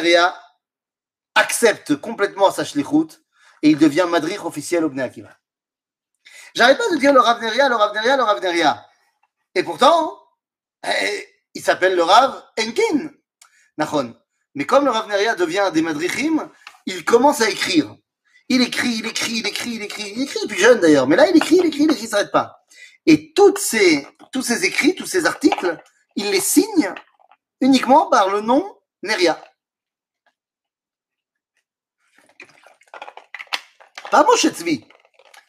[1.35, 3.24] accepte complètement sa shlichut
[3.65, 5.31] et il devient madrich officiel au Bnei Akiva.
[6.55, 8.87] J'arrête pas de dire le Rav Neria, le Rav Neria, le Rav Neria.
[9.55, 10.21] Et pourtant,
[10.87, 13.11] eh, il s'appelle le Rav Enkin.
[13.79, 14.15] Nachon.
[14.55, 16.51] Mais comme le Rav Neria devient des madrichim,
[16.85, 17.97] il commence à écrire.
[18.51, 21.09] Il écrit, il écrit, il écrit, il écrit, il écrit, plus jeune d'ailleurs.
[21.09, 22.63] Mais là, il écrit, il écrit, il écrit, il s'arrête pas.
[23.07, 25.83] Et toutes ces, tous ces écrits, tous ces articles,
[26.17, 26.93] il les signe
[27.63, 29.43] uniquement par le nom Neria.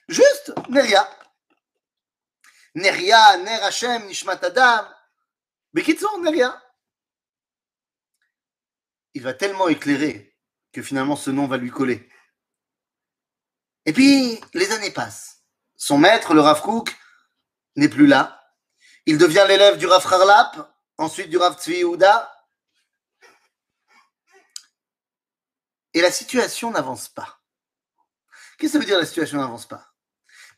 [0.07, 1.07] Juste Neria.
[2.75, 4.87] Neria, Ner Hashem, Nishmat Adam.
[5.73, 6.61] Bekitson, Neria?
[9.13, 10.35] Il va tellement éclairer
[10.71, 12.09] que finalement ce nom va lui coller.
[13.85, 15.43] Et puis, les années passent.
[15.75, 16.95] Son maître, le Rav Kook,
[17.75, 18.41] n'est plus là.
[19.05, 21.83] Il devient l'élève du Rav Harlap, ensuite du Rav Tzvi.
[25.93, 27.44] Et la situation n'avance pas.
[28.57, 29.85] Qu'est-ce que ça veut dire la situation n'avance pas?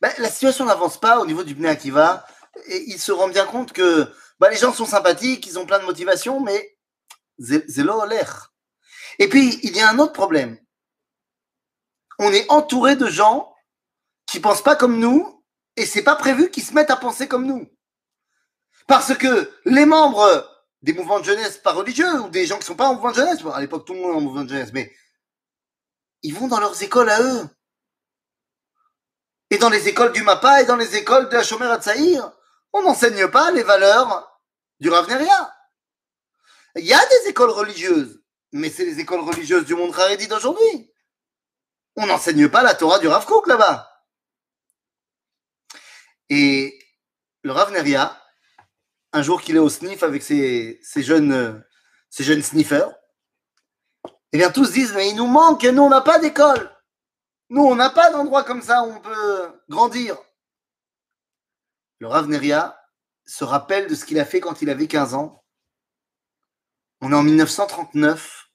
[0.00, 2.26] Ben, La situation n'avance pas au niveau du Bnei Akiva.
[2.66, 5.78] Et il se rend bien compte que ben, les gens sont sympathiques, ils ont plein
[5.78, 6.76] de motivation, mais
[7.38, 8.52] zélo l'air.
[9.18, 10.58] Et puis, il y a un autre problème.
[12.18, 13.54] On est entouré de gens
[14.26, 15.44] qui pensent pas comme nous,
[15.76, 17.68] et c'est pas prévu qu'ils se mettent à penser comme nous.
[18.86, 20.48] Parce que les membres
[20.82, 23.16] des mouvements de jeunesse pas religieux, ou des gens qui sont pas en mouvement de
[23.16, 24.92] jeunesse, à l'époque tout le monde est en mouvement de jeunesse, mais
[26.22, 27.48] ils vont dans leurs écoles à eux.
[29.50, 32.32] Et dans les écoles du MAPA et dans les écoles de la Shomer Hatzaïr,
[32.72, 34.40] on n'enseigne pas les valeurs
[34.80, 35.54] du Ravneria.
[36.76, 40.92] Il y a des écoles religieuses, mais c'est les écoles religieuses du monde Haredi d'aujourd'hui.
[41.96, 43.90] On n'enseigne pas la Torah du Rav Kook là-bas.
[46.28, 46.78] Et
[47.42, 48.22] le Ravneria,
[49.12, 51.64] un jour qu'il est au sniff avec ses, jeunes,
[52.10, 52.92] ses jeunes sniffers,
[54.32, 56.70] eh bien tous disent, mais il nous manque, nous on n'a pas d'école.
[57.50, 60.16] Nous on n'a pas d'endroit comme ça où on peut grandir.
[61.98, 62.78] Le Ravneria
[63.26, 65.44] se rappelle de ce qu'il a fait quand il avait 15 ans.
[67.00, 68.48] On est en 1939.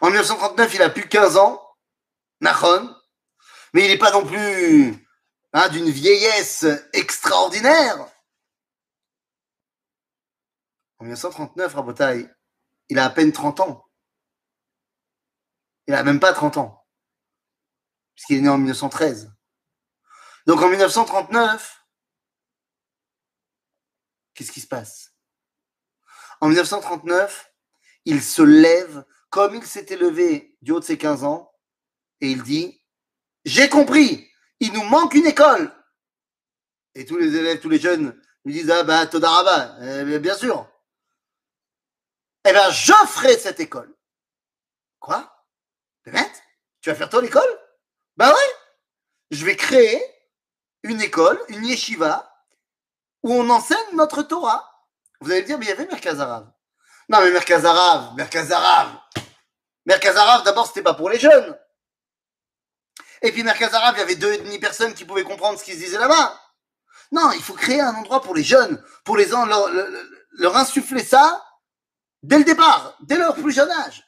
[0.00, 1.62] En 1939, il a plus 15 ans,
[2.40, 2.94] Nahon,
[3.72, 5.06] mais il n'est pas non plus
[5.52, 8.06] hein, d'une vieillesse extraordinaire.
[10.98, 12.28] En 1939, Rabotai,
[12.88, 13.84] il a à peine 30 ans.
[15.86, 16.85] Il n'a même pas 30 ans,
[18.16, 19.30] puisqu'il est né en 1913.
[20.46, 21.84] Donc en 1939,
[24.34, 25.12] qu'est-ce qui se passe?
[26.40, 27.52] En 1939,
[28.06, 31.52] il se lève comme il s'était levé du haut de ses 15 ans,
[32.20, 32.82] et il dit,
[33.44, 35.72] j'ai compris, il nous manque une école.
[36.94, 40.66] Et tous les élèves, tous les jeunes lui disent, ah bah, Todaraba, eh bien sûr.
[42.48, 43.94] Eh bien, je ferai cette école.
[45.00, 45.46] Quoi?
[46.04, 47.65] Tu vas faire toi l'école
[48.16, 48.54] Ben ouais.
[49.30, 50.02] Je vais créer
[50.82, 52.32] une école, une yeshiva,
[53.22, 54.72] où on enseigne notre Torah.
[55.20, 56.50] Vous allez me dire, mais il y avait Merkaz Arav.
[57.08, 58.88] Non, mais Merkaz Arav, Merkaz Arav.
[59.84, 61.58] Merkaz Arav, d'abord, c'était pas pour les jeunes.
[63.22, 65.64] Et puis Merkaz Arav, il y avait deux et demi personnes qui pouvaient comprendre ce
[65.64, 66.40] qu'ils disaient là-bas.
[67.12, 69.70] Non, il faut créer un endroit pour les jeunes, pour les leur,
[70.32, 71.44] leur insuffler ça
[72.22, 74.04] dès le départ, dès leur plus jeune âge.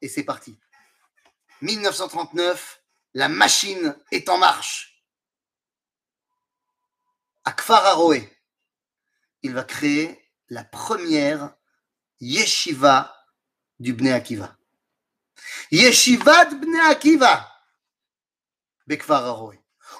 [0.00, 0.58] Et c'est parti.
[1.64, 2.82] 1939,
[3.14, 5.02] la machine est en marche.
[7.44, 7.98] À Kfar
[9.42, 11.54] il va créer la première
[12.20, 13.16] yeshiva
[13.78, 14.56] du Bnei Akiva.
[15.70, 17.50] Yeshiva de Bnei Akiva.
[18.86, 19.42] Bekfar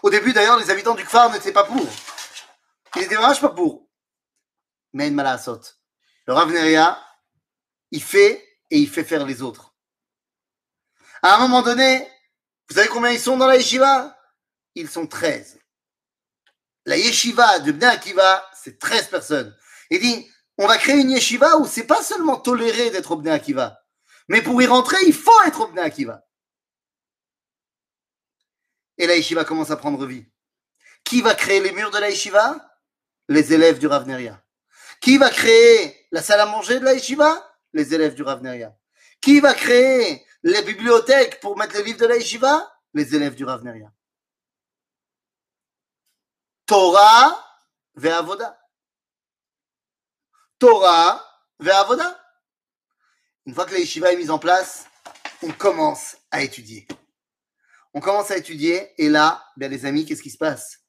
[0.03, 1.89] Au début, d'ailleurs, les habitants du Kfar n'étaient pas pour.
[2.97, 3.89] Ils étaient vraiment pas pour.
[4.93, 5.61] Mais malasot.
[6.27, 6.53] Le Rav
[7.91, 9.74] il fait et il fait faire les autres.
[11.25, 12.07] À un moment donné,
[12.69, 14.15] vous savez combien ils sont dans la yeshiva?
[14.75, 15.59] Ils sont 13.
[16.85, 19.57] La yeshiva de Bnei Akiva, c'est 13 personnes.
[19.89, 23.31] Il dit, on va créer une yeshiva où c'est pas seulement toléré d'être au Bnei
[23.31, 23.81] Akiva,
[24.29, 26.23] mais pour y rentrer, il faut être au Bnei Akiva.
[28.99, 30.27] Et la yeshiva commence à prendre vie.
[31.05, 32.55] Qui va créer les murs de la yeshiva?
[33.31, 34.07] Les élèves du Rav
[35.01, 37.57] qui va créer la salle à manger de la yeshiva?
[37.73, 38.43] Les élèves du Rav
[39.23, 42.71] Qui va créer les bibliothèques pour mettre les livres de la yeshiva?
[42.93, 43.65] Les élèves du Rav
[46.67, 47.45] Torah
[47.95, 48.59] ve'avoda.
[50.59, 51.25] Torah
[51.59, 52.21] ve'avoda.
[53.47, 54.87] Une fois que la yeshiva est mise en place,
[55.43, 56.87] on commence à étudier.
[57.95, 60.81] On commence à étudier et là, bien les amis, qu'est-ce qui se passe?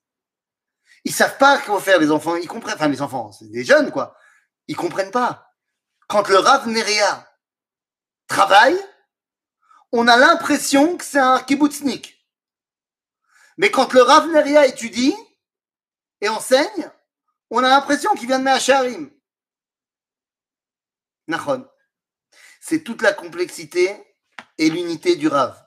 [1.05, 2.35] Ils savent pas comment faire les enfants.
[2.35, 4.17] Ils comprennent, enfin les enfants, c'est des jeunes quoi.
[4.67, 5.49] Ils comprennent pas.
[6.07, 7.31] Quand le Rav Neria
[8.27, 8.79] travaille,
[9.97, 12.21] on a l'impression que c'est un kibbutznik.
[13.57, 15.15] Mais quand le Rav Neria étudie
[16.19, 16.91] et enseigne,
[17.49, 19.09] on a l'impression qu'il vient de Mehacharim.
[21.27, 21.65] Nachon.
[22.59, 24.17] C'est toute la complexité
[24.57, 25.65] et l'unité du Rav.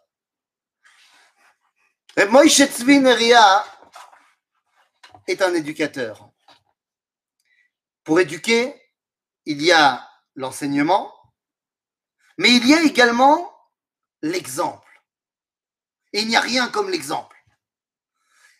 [2.28, 3.64] Moïse Neria,
[5.26, 6.30] est un éducateur.
[8.04, 8.74] Pour éduquer,
[9.46, 11.14] il y a l'enseignement,
[12.36, 13.57] mais il y a également
[14.22, 14.86] l'exemple.
[16.12, 17.36] Et il n'y a rien comme l'exemple.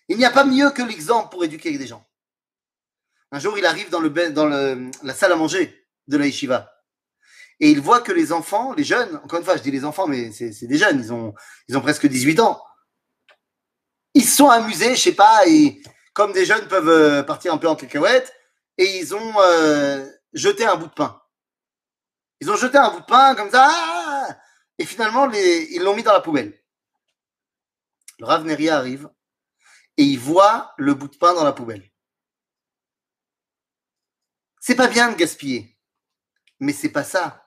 [0.09, 2.05] Il n'y a pas mieux que l'exemple pour éduquer des gens.
[3.31, 6.73] Un jour, il arrive dans, dans la salle à manger de la yeshiva.
[7.61, 10.07] Et il voit que les enfants, les jeunes, encore une fois, je dis les enfants,
[10.07, 11.35] mais c'est des jeunes, ils ont,
[11.69, 12.63] ils ont presque 18 ans.
[14.15, 15.83] Ils se sont amusés, je sais pas, et
[16.15, 18.33] comme des jeunes peuvent euh, partir un peu en cacahuète,
[18.79, 21.21] et ils ont euh, jeté un bout de pain.
[22.41, 23.69] Ils ont jeté un bout de pain comme ça,
[24.79, 26.59] Et finalement, ils l'ont mis dans la poubelle.
[28.19, 29.11] Le Rav Neria arrive
[29.97, 31.91] et il voit le bout de pain dans la poubelle.
[34.61, 35.77] C'est pas bien de gaspiller.
[36.61, 37.45] Mais c'est pas ça.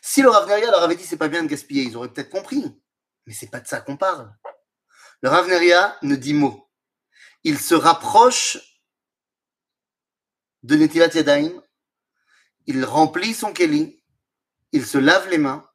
[0.00, 2.30] Si le Rav Neria leur avait dit c'est pas bien de gaspiller, ils auraient peut-être
[2.30, 2.64] compris.
[3.26, 4.34] Mais c'est pas de ça qu'on parle.
[5.20, 6.68] Le Rav Neria ne dit mot.
[7.44, 8.58] Il se rapproche
[10.62, 11.62] de Netilat Yadayim.
[12.66, 14.02] Il remplit son keli.
[14.72, 15.68] Il se lave les mains.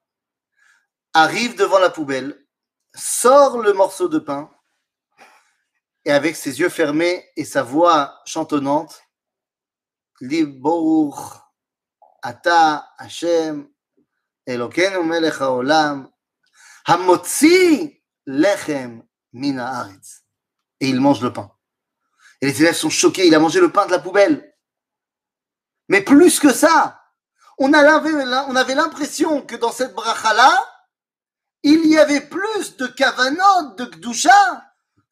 [1.19, 2.45] Arrive devant la poubelle.
[2.93, 4.51] Sort le morceau de pain.
[6.05, 9.01] Et avec ses yeux fermés et sa voix chantonnante,
[12.21, 13.67] Ata, Hashem,
[14.45, 16.07] melech haolam,
[16.85, 19.03] hamotzi lechem
[19.33, 20.23] min haaretz.
[20.79, 21.51] Et il mange le pain.
[22.41, 24.55] Et les élèves sont choqués, il a mangé le pain de la poubelle.
[25.89, 27.01] Mais plus que ça,
[27.57, 30.63] on avait l'impression que dans cette bracha-là,
[31.63, 34.63] il y avait plus de kavanot, de gdusha,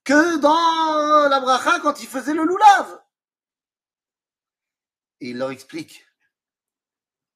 [0.03, 3.01] que dans la bracha quand il faisait le loulav.
[5.21, 6.05] Et il leur explique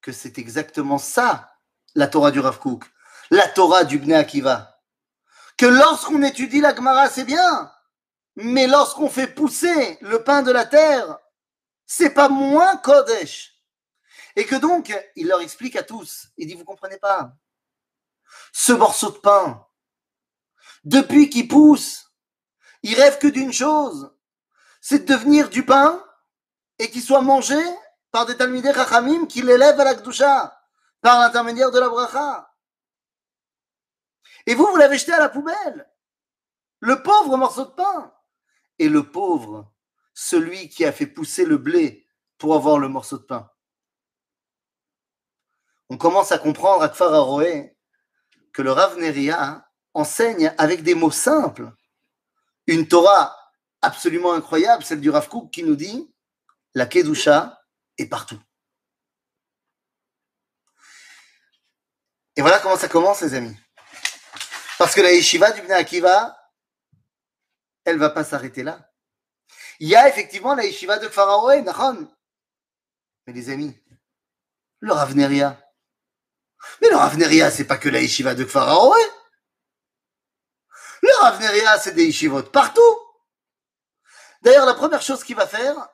[0.02, 1.54] que c'est exactement ça,
[1.96, 2.86] la Torah du Rav Kook,
[3.32, 4.80] la Torah du Bnei Akiva.
[5.58, 7.72] Que lorsqu'on étudie la Gemara, c'est bien,
[8.36, 11.18] mais lorsqu'on fait pousser le pain de la terre,
[11.86, 13.56] c'est pas moins Kodesh.
[14.36, 17.34] Et que donc, il leur explique à tous, il dit, vous comprenez pas,
[18.52, 19.66] ce morceau de pain,
[20.84, 22.12] depuis qu'il pousse,
[22.84, 24.16] il rêve que d'une chose,
[24.82, 26.04] c'est de devenir du pain
[26.78, 27.60] et qu'il soit mangé
[28.12, 30.60] par des Talmidei Chachamim qui l'élèvent à la Kdusha,
[31.02, 32.56] par l'intermédiaire de la bracha.
[34.46, 35.90] Et vous, vous l'avez jeté à la poubelle.
[36.80, 38.14] Le pauvre morceau de pain.
[38.80, 39.72] Et le pauvre,
[40.14, 43.52] celui qui a fait pousser le blé pour avoir le morceau de pain.
[45.90, 47.12] On commence à comprendre à Kfar
[48.62, 51.72] le Rav Neria enseigne avec des mots simples
[52.68, 53.36] une Torah
[53.82, 56.14] absolument incroyable, celle du Rav Kook qui nous dit
[56.76, 57.62] la Kedusha
[57.98, 58.40] est partout.
[62.36, 63.58] Et voilà comment ça commence, les amis.
[64.78, 66.38] Parce que la yeshiva du Bnei Akiva,
[67.84, 68.90] elle va pas s'arrêter là.
[69.80, 71.64] Il y a effectivement la yeshiva de Kfaraoé,
[73.26, 73.78] Mais les amis,
[74.80, 75.60] le Ravneria.
[76.82, 79.00] Mais le Ravneria, c'est pas que la yeshiva de Kfaraoé.
[81.02, 82.82] Le Ravneria, c'est des yeshivot partout.
[84.42, 85.90] D'ailleurs, la première chose qu'il va faire,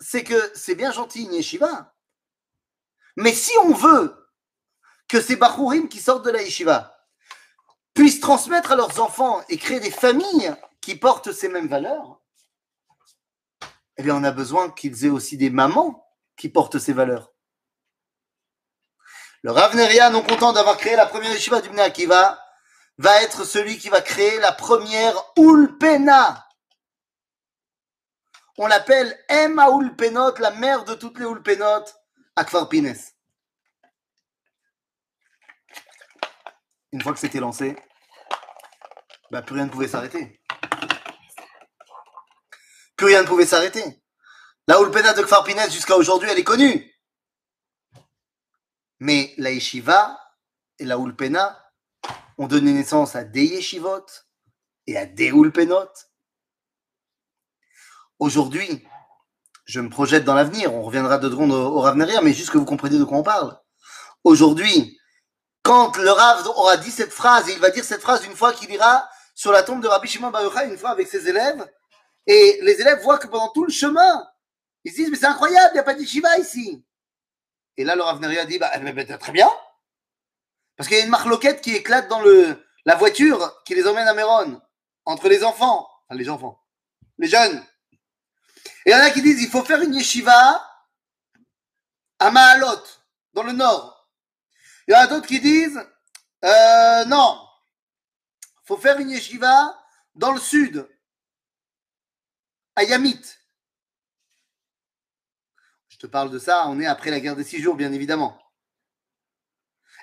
[0.00, 1.94] c'est que c'est bien gentil une yeshiva.
[3.16, 4.28] Mais si on veut
[5.08, 6.94] que ces bachourim qui sortent de la yeshiva
[7.94, 12.20] puissent transmettre à leurs enfants et créer des familles qui portent ces mêmes valeurs,
[13.96, 17.32] eh bien, on a besoin qu'ils aient aussi des mamans qui portent ces valeurs.
[19.42, 23.78] Le Rav Neria, non content d'avoir créé la première yeshiva du Bnei va être celui
[23.78, 26.48] qui va créer la première Ulpena
[28.58, 31.84] on l'appelle Emma Ulpenot, la mère de toutes les Ulpenot,
[32.34, 32.96] Akfar Pines.
[36.90, 37.76] Une fois que c'était lancé,
[39.30, 40.40] bah, plus rien ne pouvait s'arrêter.
[42.96, 44.02] Plus rien ne pouvait s'arrêter.
[44.66, 46.92] La Ulpena de Kfar Pines, jusqu'à aujourd'hui, elle est connue.
[49.00, 50.18] Mais la Yeshiva
[50.78, 51.58] et la Ulpena
[52.36, 54.06] ont donné naissance à des Yeshivot
[54.86, 55.88] et à des Ulpenot
[58.18, 58.84] Aujourd'hui,
[59.64, 62.64] je me projette dans l'avenir, on reviendra de secondes au, Neria, mais juste que vous
[62.64, 63.56] compreniez de quoi on parle.
[64.24, 64.98] Aujourd'hui,
[65.62, 68.52] quand le Rav aura dit cette phrase, et il va dire cette phrase une fois
[68.52, 71.64] qu'il ira sur la tombe de Rabbi Shimon Bar une fois avec ses élèves,
[72.26, 74.26] et les élèves voient que pendant tout le chemin,
[74.84, 76.84] ils se disent, mais c'est incroyable, il n'y a pas d'Ishiva ici.
[77.78, 78.70] Et là, le Rav Neria dit, bah,
[79.18, 79.48] très bien,
[80.76, 84.08] parce qu'il y a une marloquette qui éclate dans le, la voiture qui les emmène
[84.08, 84.60] à Méron,
[85.04, 86.60] entre les enfants, enfin les enfants,
[87.18, 87.64] les jeunes,
[88.84, 90.64] et il y en a qui disent il faut faire une yeshiva
[92.18, 92.82] à Mahalot,
[93.32, 94.10] dans le nord.
[94.86, 95.80] Il y en a d'autres qui disent
[96.44, 97.40] euh, non,
[98.42, 99.78] il faut faire une yeshiva
[100.14, 100.88] dans le sud,
[102.74, 103.22] à Yamit.
[106.00, 108.40] Je te parle de ça, on est après la guerre des six jours, bien évidemment.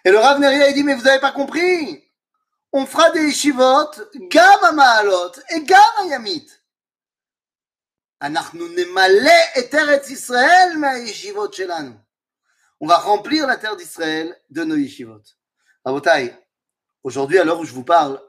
[0.04, 2.04] Et le Rav Neria, il dit, mais vous n'avez pas compris?
[2.74, 3.92] On fera des yeshivot,
[4.30, 6.48] gam à Mahalot et gam à Yamit.
[12.82, 15.22] On va remplir la terre d'Israël de nos yeshivot.
[17.04, 18.22] Aujourd'hui, à l'heure où je vous parle,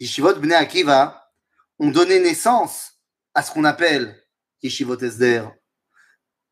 [0.00, 1.32] yeshivot Bnei Akiva
[1.78, 2.94] ont donné naissance
[3.32, 4.20] à ce qu'on appelle
[4.60, 5.44] yeshivot Esder,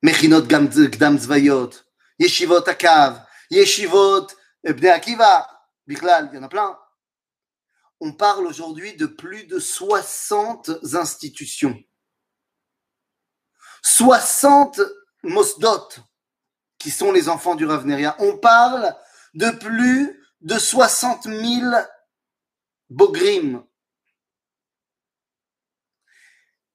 [0.03, 1.71] Gdam Zvayot,
[2.19, 4.29] yeshivot Akav, yeshivot
[4.65, 5.47] Bnei Akiva.
[5.87, 6.79] Bichlal, il y en a plein.
[8.01, 11.77] On parle aujourd'hui de plus de 60 institutions.
[13.83, 14.81] 60
[15.23, 15.89] mosdot
[16.79, 18.17] qui sont les enfants du Ravneria.
[18.21, 18.95] On parle
[19.35, 21.41] de plus de 60 000
[22.89, 23.65] bogrim.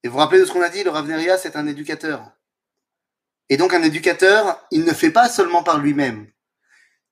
[0.03, 2.31] Et vous vous rappelez de ce qu'on a dit, le Ravneria, c'est un éducateur.
[3.49, 6.31] Et donc un éducateur, il ne fait pas seulement par lui-même.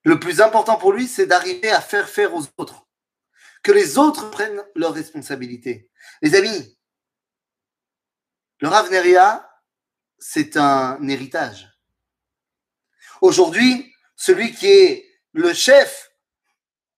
[0.03, 2.88] Le plus important pour lui, c'est d'arriver à faire faire aux autres.
[3.61, 5.89] Que les autres prennent leurs responsabilités.
[6.21, 6.77] Les amis,
[8.59, 9.49] le Ravneria,
[10.19, 11.69] c'est un héritage.
[13.21, 16.11] Aujourd'hui, celui qui est le chef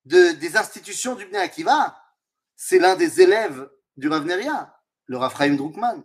[0.05, 1.99] de, des institutions du Bnei Akiva,
[2.55, 4.75] c'est l'un des élèves du Ravneria,
[5.05, 6.03] le Raphaël Druckmann.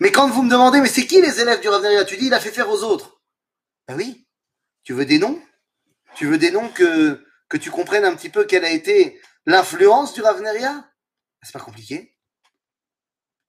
[0.00, 2.34] Mais quand vous me demandez, mais c'est qui les élèves du Ravneria Tu dis, il
[2.34, 3.20] a fait faire aux autres.
[3.88, 4.26] Ben oui.
[4.84, 5.40] Tu veux des noms?
[6.14, 7.24] Tu veux des noms que,
[7.60, 10.84] tu comprennes un petit peu quelle a été l'influence du Ravneria
[11.42, 12.16] C'est pas compliqué.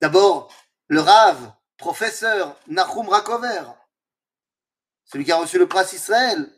[0.00, 0.52] D'abord,
[0.86, 3.62] le Rav, professeur Nahum Rakover,
[5.04, 6.52] celui qui a reçu le prince Israël,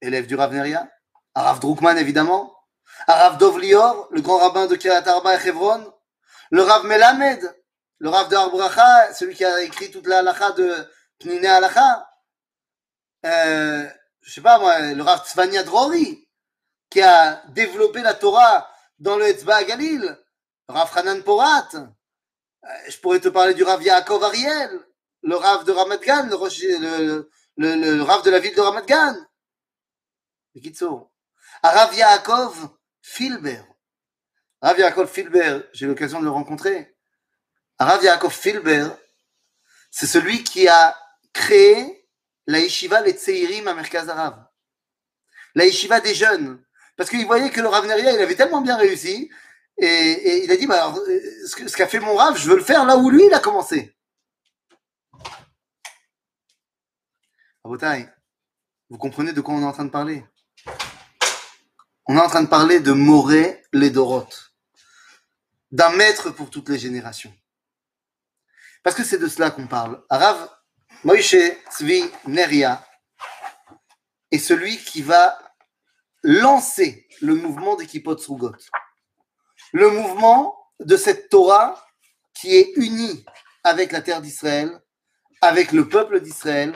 [0.00, 0.90] élève du Ravneria,
[1.34, 2.56] Arav Drukman évidemment,
[3.06, 5.92] Arav Dovlior, le grand rabbin de Kiryat Arba et Hebron,
[6.50, 7.54] le Rav Melamed,
[8.00, 10.88] le Rav de Arbracha, celui qui a écrit toute la de
[11.18, 12.10] Pnine halakha,
[13.26, 13.86] euh,
[14.22, 14.58] je sais pas
[14.94, 16.26] le Rav Tzvania Drori,
[16.88, 22.98] qui a développé la Torah dans le Etzba Galil, le Rav Hanan Porat, euh, je
[22.98, 24.80] pourrais te parler du Rav Yaakov Ariel,
[25.22, 26.28] le Rav de Ramat Gan,
[27.56, 29.16] le, Rav de la ville de Ramat Gan.
[31.62, 32.70] Rav Yaakov
[33.02, 33.62] Filber.
[34.62, 36.96] Rav Yaakov Filber, j'ai l'occasion de le rencontrer.
[37.80, 38.88] Rav Yaakov Filber,
[39.90, 40.94] c'est celui qui a
[41.32, 42.06] créé
[42.46, 44.44] la yeshiva les Tseirim à Merkaz Arav.
[45.54, 46.62] La yeshiva des jeunes.
[46.94, 49.30] Parce qu'il voyait que le Rav Neria, il avait tellement bien réussi.
[49.78, 52.84] Et, il a dit, bah, alors, ce qu'a fait mon Rav, je veux le faire
[52.84, 53.96] là où lui, il a commencé.
[57.64, 58.08] Rabotai,
[58.90, 60.22] vous comprenez de quoi on est en train de parler?
[62.06, 64.28] On est en train de parler de Moré Ledorot,
[65.70, 67.32] d'un maître pour toutes les générations.
[68.82, 70.02] Parce que c'est de cela qu'on parle.
[70.08, 70.48] Rav
[71.04, 71.36] Moïse
[71.70, 72.84] Tzvi Neria
[74.30, 75.38] est celui qui va
[76.22, 78.16] lancer le mouvement des Kippot.
[79.72, 81.86] Le mouvement de cette Torah
[82.34, 83.24] qui est unie
[83.64, 84.80] avec la terre d'Israël,
[85.42, 86.74] avec le peuple d'Israël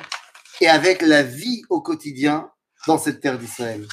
[0.61, 2.51] et avec la vie au quotidien
[2.87, 3.87] dans cette terre d'Israël.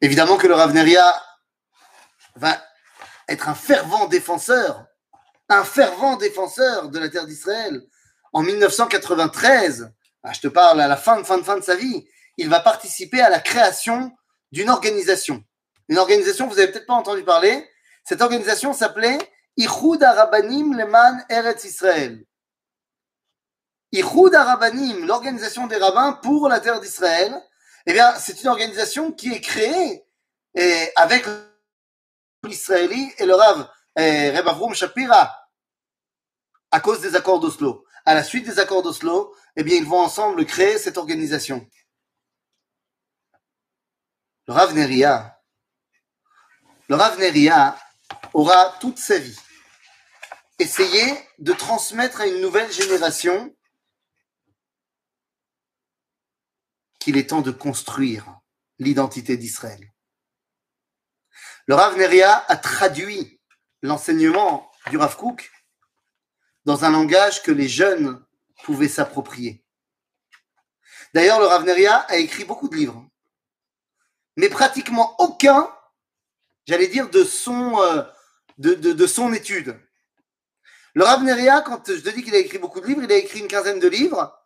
[0.00, 1.22] Évidemment que le Rav Neria
[2.36, 2.62] va
[3.28, 4.87] être un fervent défenseur
[5.48, 7.82] un fervent défenseur de la terre d'Israël.
[8.32, 9.90] En 1993,
[10.22, 12.60] ah, je te parle à la fin de, fin fin de sa vie, il va
[12.60, 14.12] participer à la création
[14.52, 15.42] d'une organisation.
[15.88, 17.68] Une organisation, vous n'avez peut-être pas entendu parler.
[18.04, 19.18] Cette organisation s'appelait
[19.56, 22.24] Ichud Arabanim Leman Eretz Israël.
[23.92, 27.34] Ichud Arabanim, l'organisation des rabbins pour la terre d'Israël.
[27.86, 30.04] Eh bien, c'est une organisation qui est créée
[30.54, 31.24] et avec
[32.44, 35.37] l'Israéli et le Rav eh, Reb Shapira,
[36.70, 37.84] à cause des accords d'Oslo.
[38.04, 41.68] À la suite des accords d'Oslo, eh bien, ils vont ensemble créer cette organisation.
[44.46, 45.38] Le Rav Neria,
[46.88, 47.18] le Rav
[48.32, 49.38] aura toute sa vie
[50.58, 53.54] essayé de transmettre à une nouvelle génération
[56.98, 58.40] qu'il est temps de construire
[58.78, 59.92] l'identité d'Israël.
[61.66, 63.40] Le Rav Neria a traduit
[63.82, 65.50] l'enseignement du Rav Kook
[66.68, 68.22] dans un langage que les jeunes
[68.62, 69.64] pouvaient s'approprier.
[71.14, 73.08] D'ailleurs, le Rav Neria a écrit beaucoup de livres,
[74.36, 75.74] mais pratiquement aucun,
[76.66, 79.80] j'allais dire, de son, euh, étude.
[80.92, 83.16] Le Rav Neria, quand je te dis qu'il a écrit beaucoup de livres, il a
[83.16, 84.38] écrit une quinzaine de livres,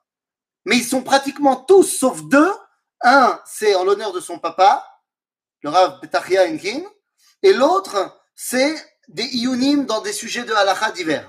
[0.64, 2.52] mais ils sont pratiquement tous, sauf deux.
[3.00, 4.86] Un, c'est en l'honneur de son papa,
[5.62, 6.84] le Rav Betachia Enkin,
[7.42, 8.76] et l'autre, c'est
[9.08, 11.28] des ionim dans des sujets de halakha divers.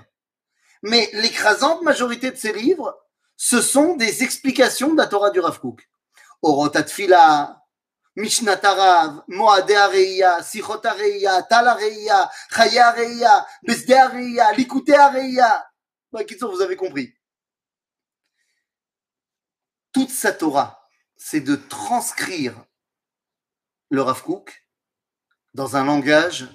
[0.84, 2.94] Mais l'écrasante majorité de ces livres,
[3.38, 5.90] ce sont des explications de la Torah du Rav Kook.
[6.42, 7.64] Orotat Fila,
[8.18, 15.66] Mishnat Arav, Moade Areia, Sichot Areia, Tal Areia, Chaya Areia, Besde Areia, Likute Areia.
[16.12, 17.14] vous avez compris.
[19.94, 22.56] Toute sa Torah, c'est de transcrire
[23.90, 24.68] le Rav Kook
[25.54, 26.50] dans un langage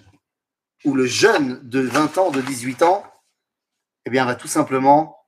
[0.85, 3.05] où le jeune de 20 ans, de 18 ans,
[4.09, 5.23] eh bien, va tout simplement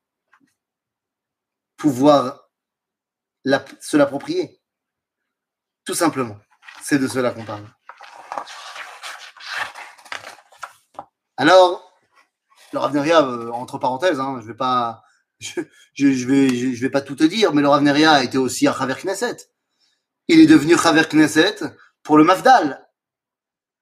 [1.77, 2.49] pouvoir
[3.45, 4.63] se l'approprier.
[5.85, 6.39] Tout simplement.
[6.83, 7.67] C'est de cela qu'on parle.
[11.37, 11.93] Alors,
[12.73, 15.03] le Ravneria, euh, entre parenthèses, hein, je vais pas,
[15.41, 19.37] je, vais, pas tout te dire, mais le Ravneria a été aussi un Chaver Knesset.
[20.29, 21.57] Il est devenu Chaver Knesset
[22.03, 22.89] pour le Mafdal.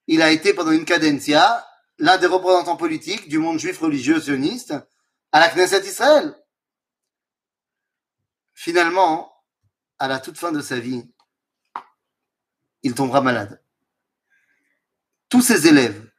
[0.07, 1.65] Il a été pendant une cadencia
[1.99, 4.73] l'un des représentants politiques du monde juif religieux sioniste
[5.31, 6.33] à la Knesset Israël.
[8.53, 9.31] Finalement,
[9.99, 11.03] à la toute fin de sa vie,
[12.83, 13.61] il tombera malade.
[15.27, 16.09] Tous ses élèves,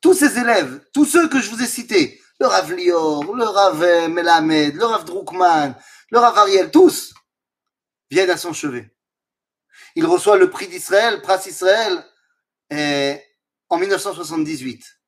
[0.00, 4.08] tous ses élèves, tous ceux que je vous ai cités, le Rav Lior, le Rav
[4.08, 5.74] Melamed, le Rav Druckmann,
[6.10, 7.14] le Rav Ariel, tous
[8.10, 8.94] viennent à son chevet.
[9.94, 12.04] Il reçoit le prix d'Israël, Pras Israël,
[12.70, 13.25] et
[13.68, 15.00] en 1978.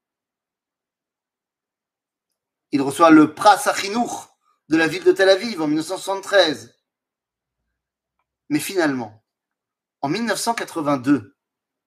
[2.73, 4.37] Il reçoit le Pras Achinour
[4.69, 6.75] de la ville de Tel Aviv en 1973.
[8.51, 9.25] Mais finalement,
[10.01, 11.37] en 1982,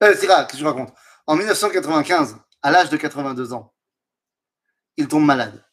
[0.02, 0.92] euh, c'est qu'est-ce que je raconte?
[1.26, 3.72] En 1995, à l'âge de 82 ans,
[4.96, 5.64] il tombe malade.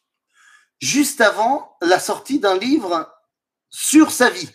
[0.80, 3.12] Juste avant la sortie d'un livre
[3.68, 4.50] sur sa vie.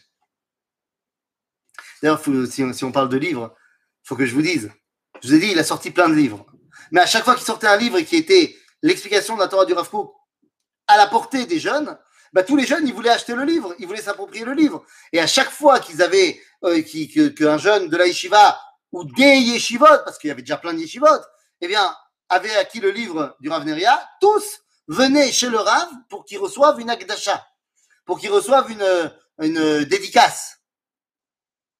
[2.02, 3.56] D'ailleurs, si, on parle de livres,
[4.04, 4.72] il faut que je vous dise.
[5.26, 6.46] Je vous ai dit, il a sorti plein de livres.
[6.92, 9.74] Mais à chaque fois qu'il sortait un livre qui était l'explication de la Torah du
[9.74, 9.90] Rav
[10.86, 11.98] à la portée des jeunes,
[12.32, 14.86] bah, tous les jeunes, ils voulaient acheter le livre, ils voulaient s'approprier le livre.
[15.14, 16.80] Et à chaque fois qu'ils avaient, euh,
[17.36, 18.62] qu'un jeune de la yeshiva
[18.92, 21.08] ou des yeshivot, parce qu'il y avait déjà plein de yeshivot,
[21.62, 21.96] eh bien,
[22.30, 26.80] avait acquis le livre du Rav Neria, tous venaient chez le Rav pour qu'ils reçoivent
[26.80, 27.48] une akdasha,
[28.06, 30.60] pour qu'ils reçoivent une, une dédicace.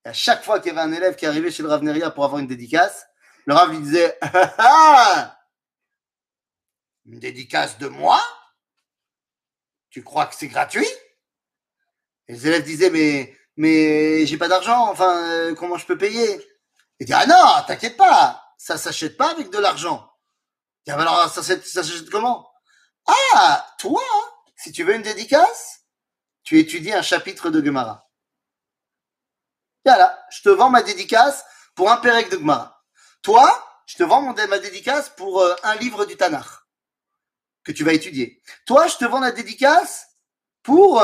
[0.04, 2.24] À chaque fois qu'il y avait un élève qui arrivait chez le Rav Neria pour
[2.24, 3.06] avoir une dédicace,
[3.46, 5.38] le Rav lui disait, ah,
[7.06, 8.20] une dédicace de moi?
[9.90, 10.88] Tu crois que c'est gratuit?
[12.28, 16.44] Et les élèves disaient, mais, mais j'ai pas d'argent, enfin, euh, comment je peux payer?
[16.98, 20.12] Il dit, ah non, t'inquiète pas, ça s'achète pas avec de l'argent.
[20.84, 22.50] Il dit, ah, alors, ça s'achète comment?
[23.06, 24.02] Ah, toi,
[24.56, 25.84] si tu veux une dédicace,
[26.42, 28.08] tu étudies un chapitre de Gemara.
[29.84, 31.44] Voilà, je te vends ma dédicace
[31.76, 32.75] pour un Pérec de Gemara.
[33.26, 36.46] Toi, je te vends ma dédicace pour euh, un livre du Tanakh
[37.64, 38.40] que tu vas étudier.
[38.66, 40.06] Toi, je te vends la dédicace
[40.62, 41.02] pour...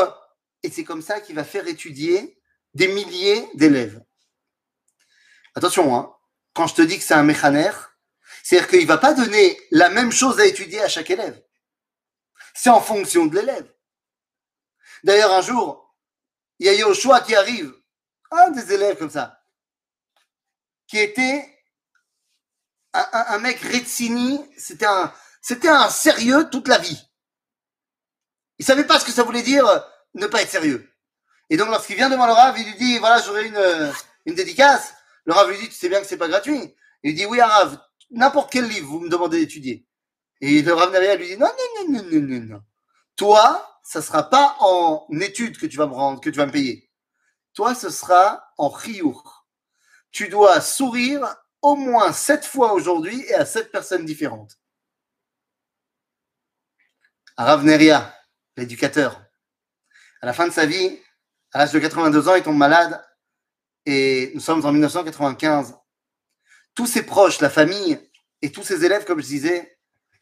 [0.62, 2.40] Et c'est comme ça qu'il va faire étudier
[2.74, 4.00] des milliers d'élèves.
[5.56, 6.14] Attention, hein,
[6.54, 7.72] quand je te dis que c'est un mécaner,
[8.44, 11.42] c'est-à-dire qu'il ne va pas donner la même chose à étudier à chaque élève.
[12.54, 13.68] C'est en fonction de l'élève.
[15.02, 15.92] D'ailleurs, un jour,
[16.60, 17.74] il y a Yoshua qui arrive,
[18.30, 19.42] un des élèves comme ça,
[20.86, 21.51] qui était
[22.94, 27.00] un, un, mec Retsini, c'était un, c'était un sérieux toute la vie.
[28.58, 29.78] Il savait pas ce que ça voulait dire euh,
[30.14, 30.88] ne pas être sérieux.
[31.50, 33.92] Et donc, lorsqu'il vient devant le Rav, il lui dit, voilà, j'aurais une, euh,
[34.26, 34.94] une dédicace.
[35.24, 36.74] Le Rav lui dit, tu sais bien que c'est pas gratuit.
[37.02, 37.78] Il lui dit, oui, Rav,
[38.10, 39.86] n'importe quel livre vous me demandez d'étudier.
[40.40, 42.62] Et le Rav derrière lui dit, non, non, non, non, non, non,
[43.16, 46.52] Toi, ça sera pas en études que tu vas me rendre, que tu vas me
[46.52, 46.90] payer.
[47.54, 49.46] Toi, ce sera en riour.
[50.10, 54.58] Tu dois sourire au moins sept fois aujourd'hui et à sept personnes différentes.
[57.36, 58.14] Rav Neria,
[58.56, 59.24] l'éducateur.
[60.20, 60.98] À la fin de sa vie,
[61.52, 63.02] à l'âge de 82 ans, il tombe malade
[63.86, 65.76] et nous sommes en 1995.
[66.74, 67.98] Tous ses proches, la famille
[68.42, 69.78] et tous ses élèves, comme je disais,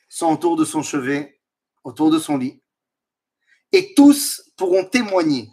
[0.08, 1.40] sont autour de son chevet,
[1.84, 2.62] autour de son lit.
[3.72, 5.50] Et tous pourront témoigner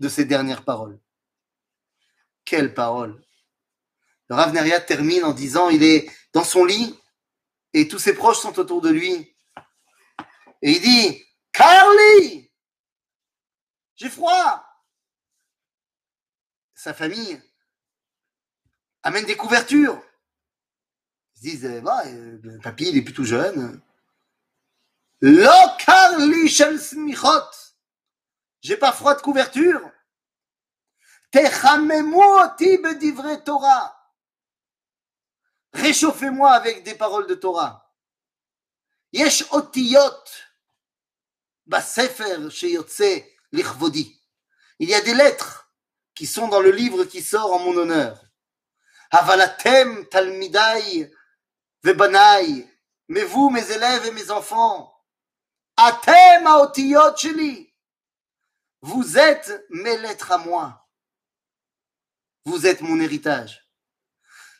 [0.00, 1.00] de ses dernières paroles.
[2.44, 3.22] Quelles paroles
[4.32, 4.54] Le Rav
[4.86, 6.98] termine en disant, il est dans son lit
[7.74, 9.36] et tous ses proches sont autour de lui
[10.62, 11.22] et il dit,
[11.52, 12.50] Carly,
[13.94, 14.64] j'ai froid.
[16.74, 17.42] Sa famille
[19.02, 20.02] amène des couvertures.
[21.34, 23.82] Ils se disent, bah, euh, papy, il est plutôt jeune.
[25.20, 26.80] Lo Carly shel.
[28.62, 29.92] J'ai pas froid de couverture.
[31.34, 34.01] Bedivre Torah.
[35.72, 37.90] Réchauffez-moi avec des paroles de Torah.
[39.12, 40.24] Yesh otiyot.
[44.78, 45.72] Il y a des lettres
[46.14, 48.24] qui sont dans le livre qui sort en mon honneur.
[49.10, 51.12] Avalatem talmidai
[51.82, 52.68] vebanai.
[53.08, 54.94] Mais vous, mes élèves et mes enfants,
[55.76, 57.72] atem aotiyot sheli.
[58.80, 60.88] Vous êtes mes lettres à moi.
[62.44, 63.61] Vous êtes mon héritage.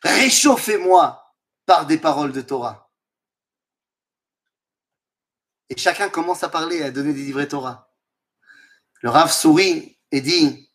[0.02, 1.34] Réchauffez-moi
[1.66, 2.90] par des paroles de Torah.
[5.68, 7.90] Et chacun commence à parler, à donner des livrets Torah.
[9.00, 10.70] Le Rav sourit et dit,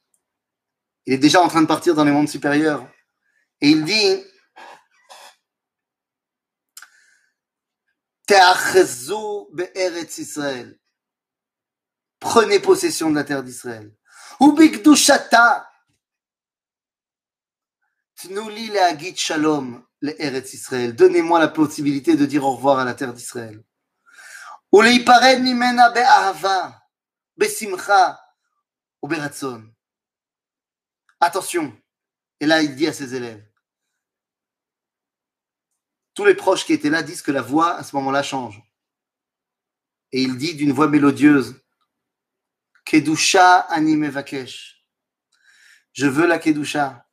[1.05, 2.89] Il est déjà en train de partir dans les mondes supérieurs.
[3.61, 4.23] Et il dit.
[12.19, 13.95] Prenez possession de la terre d'Israël.
[14.41, 15.69] Ubikdushata.
[18.18, 20.95] Tnouli le shalom le Eretz Israël.
[20.95, 23.63] Donnez-moi la possibilité de dire au revoir à la terre d'Israël.
[24.72, 26.82] Ou le mimena be'ahava,
[27.38, 28.20] be'simcha,
[29.01, 29.72] ou be'ratzon.
[31.20, 31.76] Attention.
[32.39, 33.43] Et là, il dit à ses élèves.
[36.13, 38.61] Tous les proches qui étaient là disent que la voix à ce moment-là change.
[40.11, 41.61] Et il dit d'une voix mélodieuse
[42.86, 44.84] Kedusha anime vakesh.
[45.93, 47.07] Je veux la Kedusha.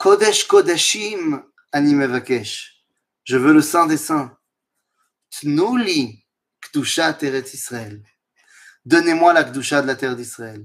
[0.00, 2.82] Kodesh Kodeshim anime vakesh.
[3.24, 4.34] Je veux le Saint des Saints.
[5.30, 6.24] Tnuli
[6.62, 8.02] Kdusha Teret Israël.
[8.86, 10.64] Donnez-moi la Kdusha de la terre d'Israël.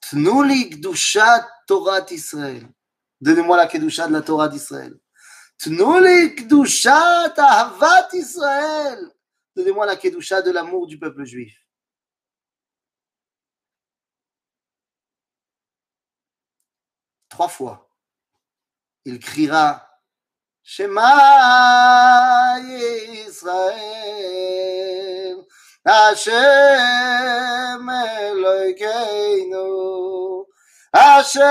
[0.00, 2.66] Tnuli Kdusha Torah d'Israël.
[3.20, 4.98] Donnez-moi la Kedusha de la Torah d'Israël.
[5.56, 8.98] Tnuli Kdusha Tahavat Israël.
[9.54, 11.56] Donnez-moi la Kedusha de l'amour du peuple juif.
[17.28, 17.87] Trois fois.
[19.08, 19.88] Il criera
[20.62, 21.00] Shema
[23.26, 24.26] Israël,
[25.82, 26.34] Hashem
[28.28, 29.64] Elokeinu,
[30.92, 31.42] Hashem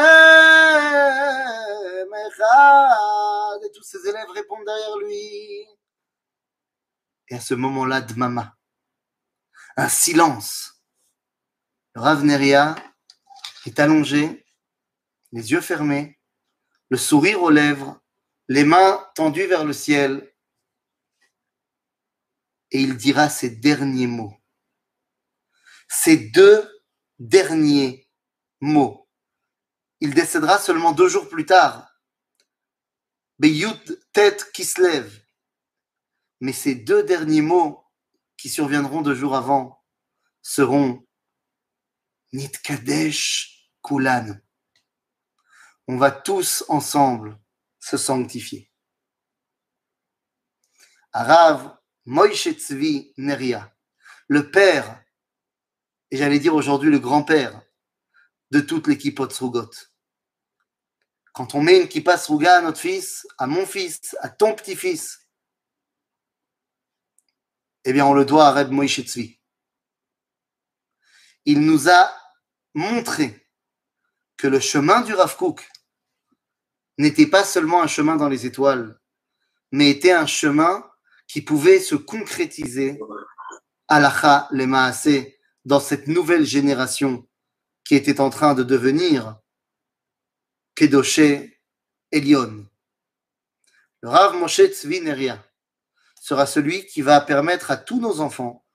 [2.28, 3.64] Echad.
[3.66, 5.66] Et tous ses élèves répondent derrière lui.
[7.30, 8.56] Et à ce moment-là, Dmama,
[9.78, 10.80] un silence.
[11.96, 12.76] Le Rav Neria
[13.66, 14.46] est allongé,
[15.32, 16.17] les yeux fermés,
[16.90, 18.02] le sourire aux lèvres,
[18.48, 20.34] les mains tendues vers le ciel,
[22.72, 24.36] et il dira ces derniers mots.
[25.88, 26.70] Ces deux
[27.20, 28.10] derniers
[28.60, 29.08] mots.
[30.00, 31.90] Il décédera seulement deux jours plus tard.
[33.40, 33.80] Beyout
[34.14, 35.24] tête qui se lève.
[36.40, 37.84] Mais ces deux derniers mots
[38.36, 39.84] qui surviendront deux jours avant
[40.42, 41.06] seront
[42.34, 44.40] Nitkadesh Kulan.
[45.88, 47.40] On va tous ensemble
[47.80, 48.70] se sanctifier.
[51.14, 53.74] Arav Moïse Tzvi Neria,
[54.28, 55.04] le père,
[56.12, 57.62] et j'allais dire aujourd'hui le grand-père
[58.52, 59.72] de toute l'équipe Otsrugot.
[61.34, 65.28] Quand on met une kippa sruga à notre fils, à mon fils, à ton petit-fils,
[67.86, 69.40] eh bien on le doit à Reb Moïse Tzvi.
[71.46, 72.14] Il nous a
[72.74, 73.48] montré
[74.36, 75.36] que le chemin du Rav
[76.98, 79.00] n'était pas seulement un chemin dans les étoiles,
[79.72, 80.90] mais était un chemin
[81.28, 83.00] qui pouvait se concrétiser
[83.88, 87.28] alacha les maasé dans cette nouvelle génération
[87.84, 89.40] qui était en train de devenir
[90.76, 91.60] Kedoshé
[92.12, 92.66] Elion.
[94.02, 95.44] Le Rav Moshe Tzvi Neria
[96.22, 98.66] sera celui qui va permettre à tous nos enfants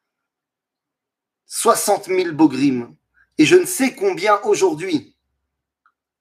[1.47, 2.97] 60 000 bogrim
[3.39, 5.17] et je ne sais combien aujourd'hui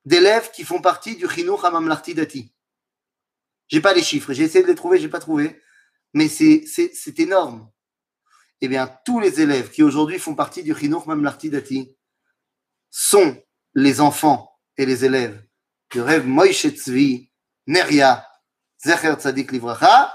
[0.06, 2.54] d'élèves qui font partie du Chinuch Hamamlarti Dati.
[3.68, 5.62] J'ai pas les chiffres, j'ai essayé de les trouver, j'ai pas trouvé,
[6.14, 7.72] mais c'est, c'est, énorme.
[8.60, 11.96] Eh bien, tous les élèves qui aujourd'hui font partie du Chinuch Mamlarti Dati
[12.90, 13.42] sont
[13.74, 15.42] les enfants et les élèves
[15.90, 17.32] du rêve Moïse Tzvi,
[17.68, 18.28] Neria,
[18.84, 20.14] Zecher Tzadik Livracha,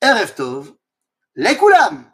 [0.00, 0.74] Erev Tov,
[1.34, 2.10] Lekulam.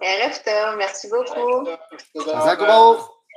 [0.00, 1.68] Erev Tov, merci beaucoup.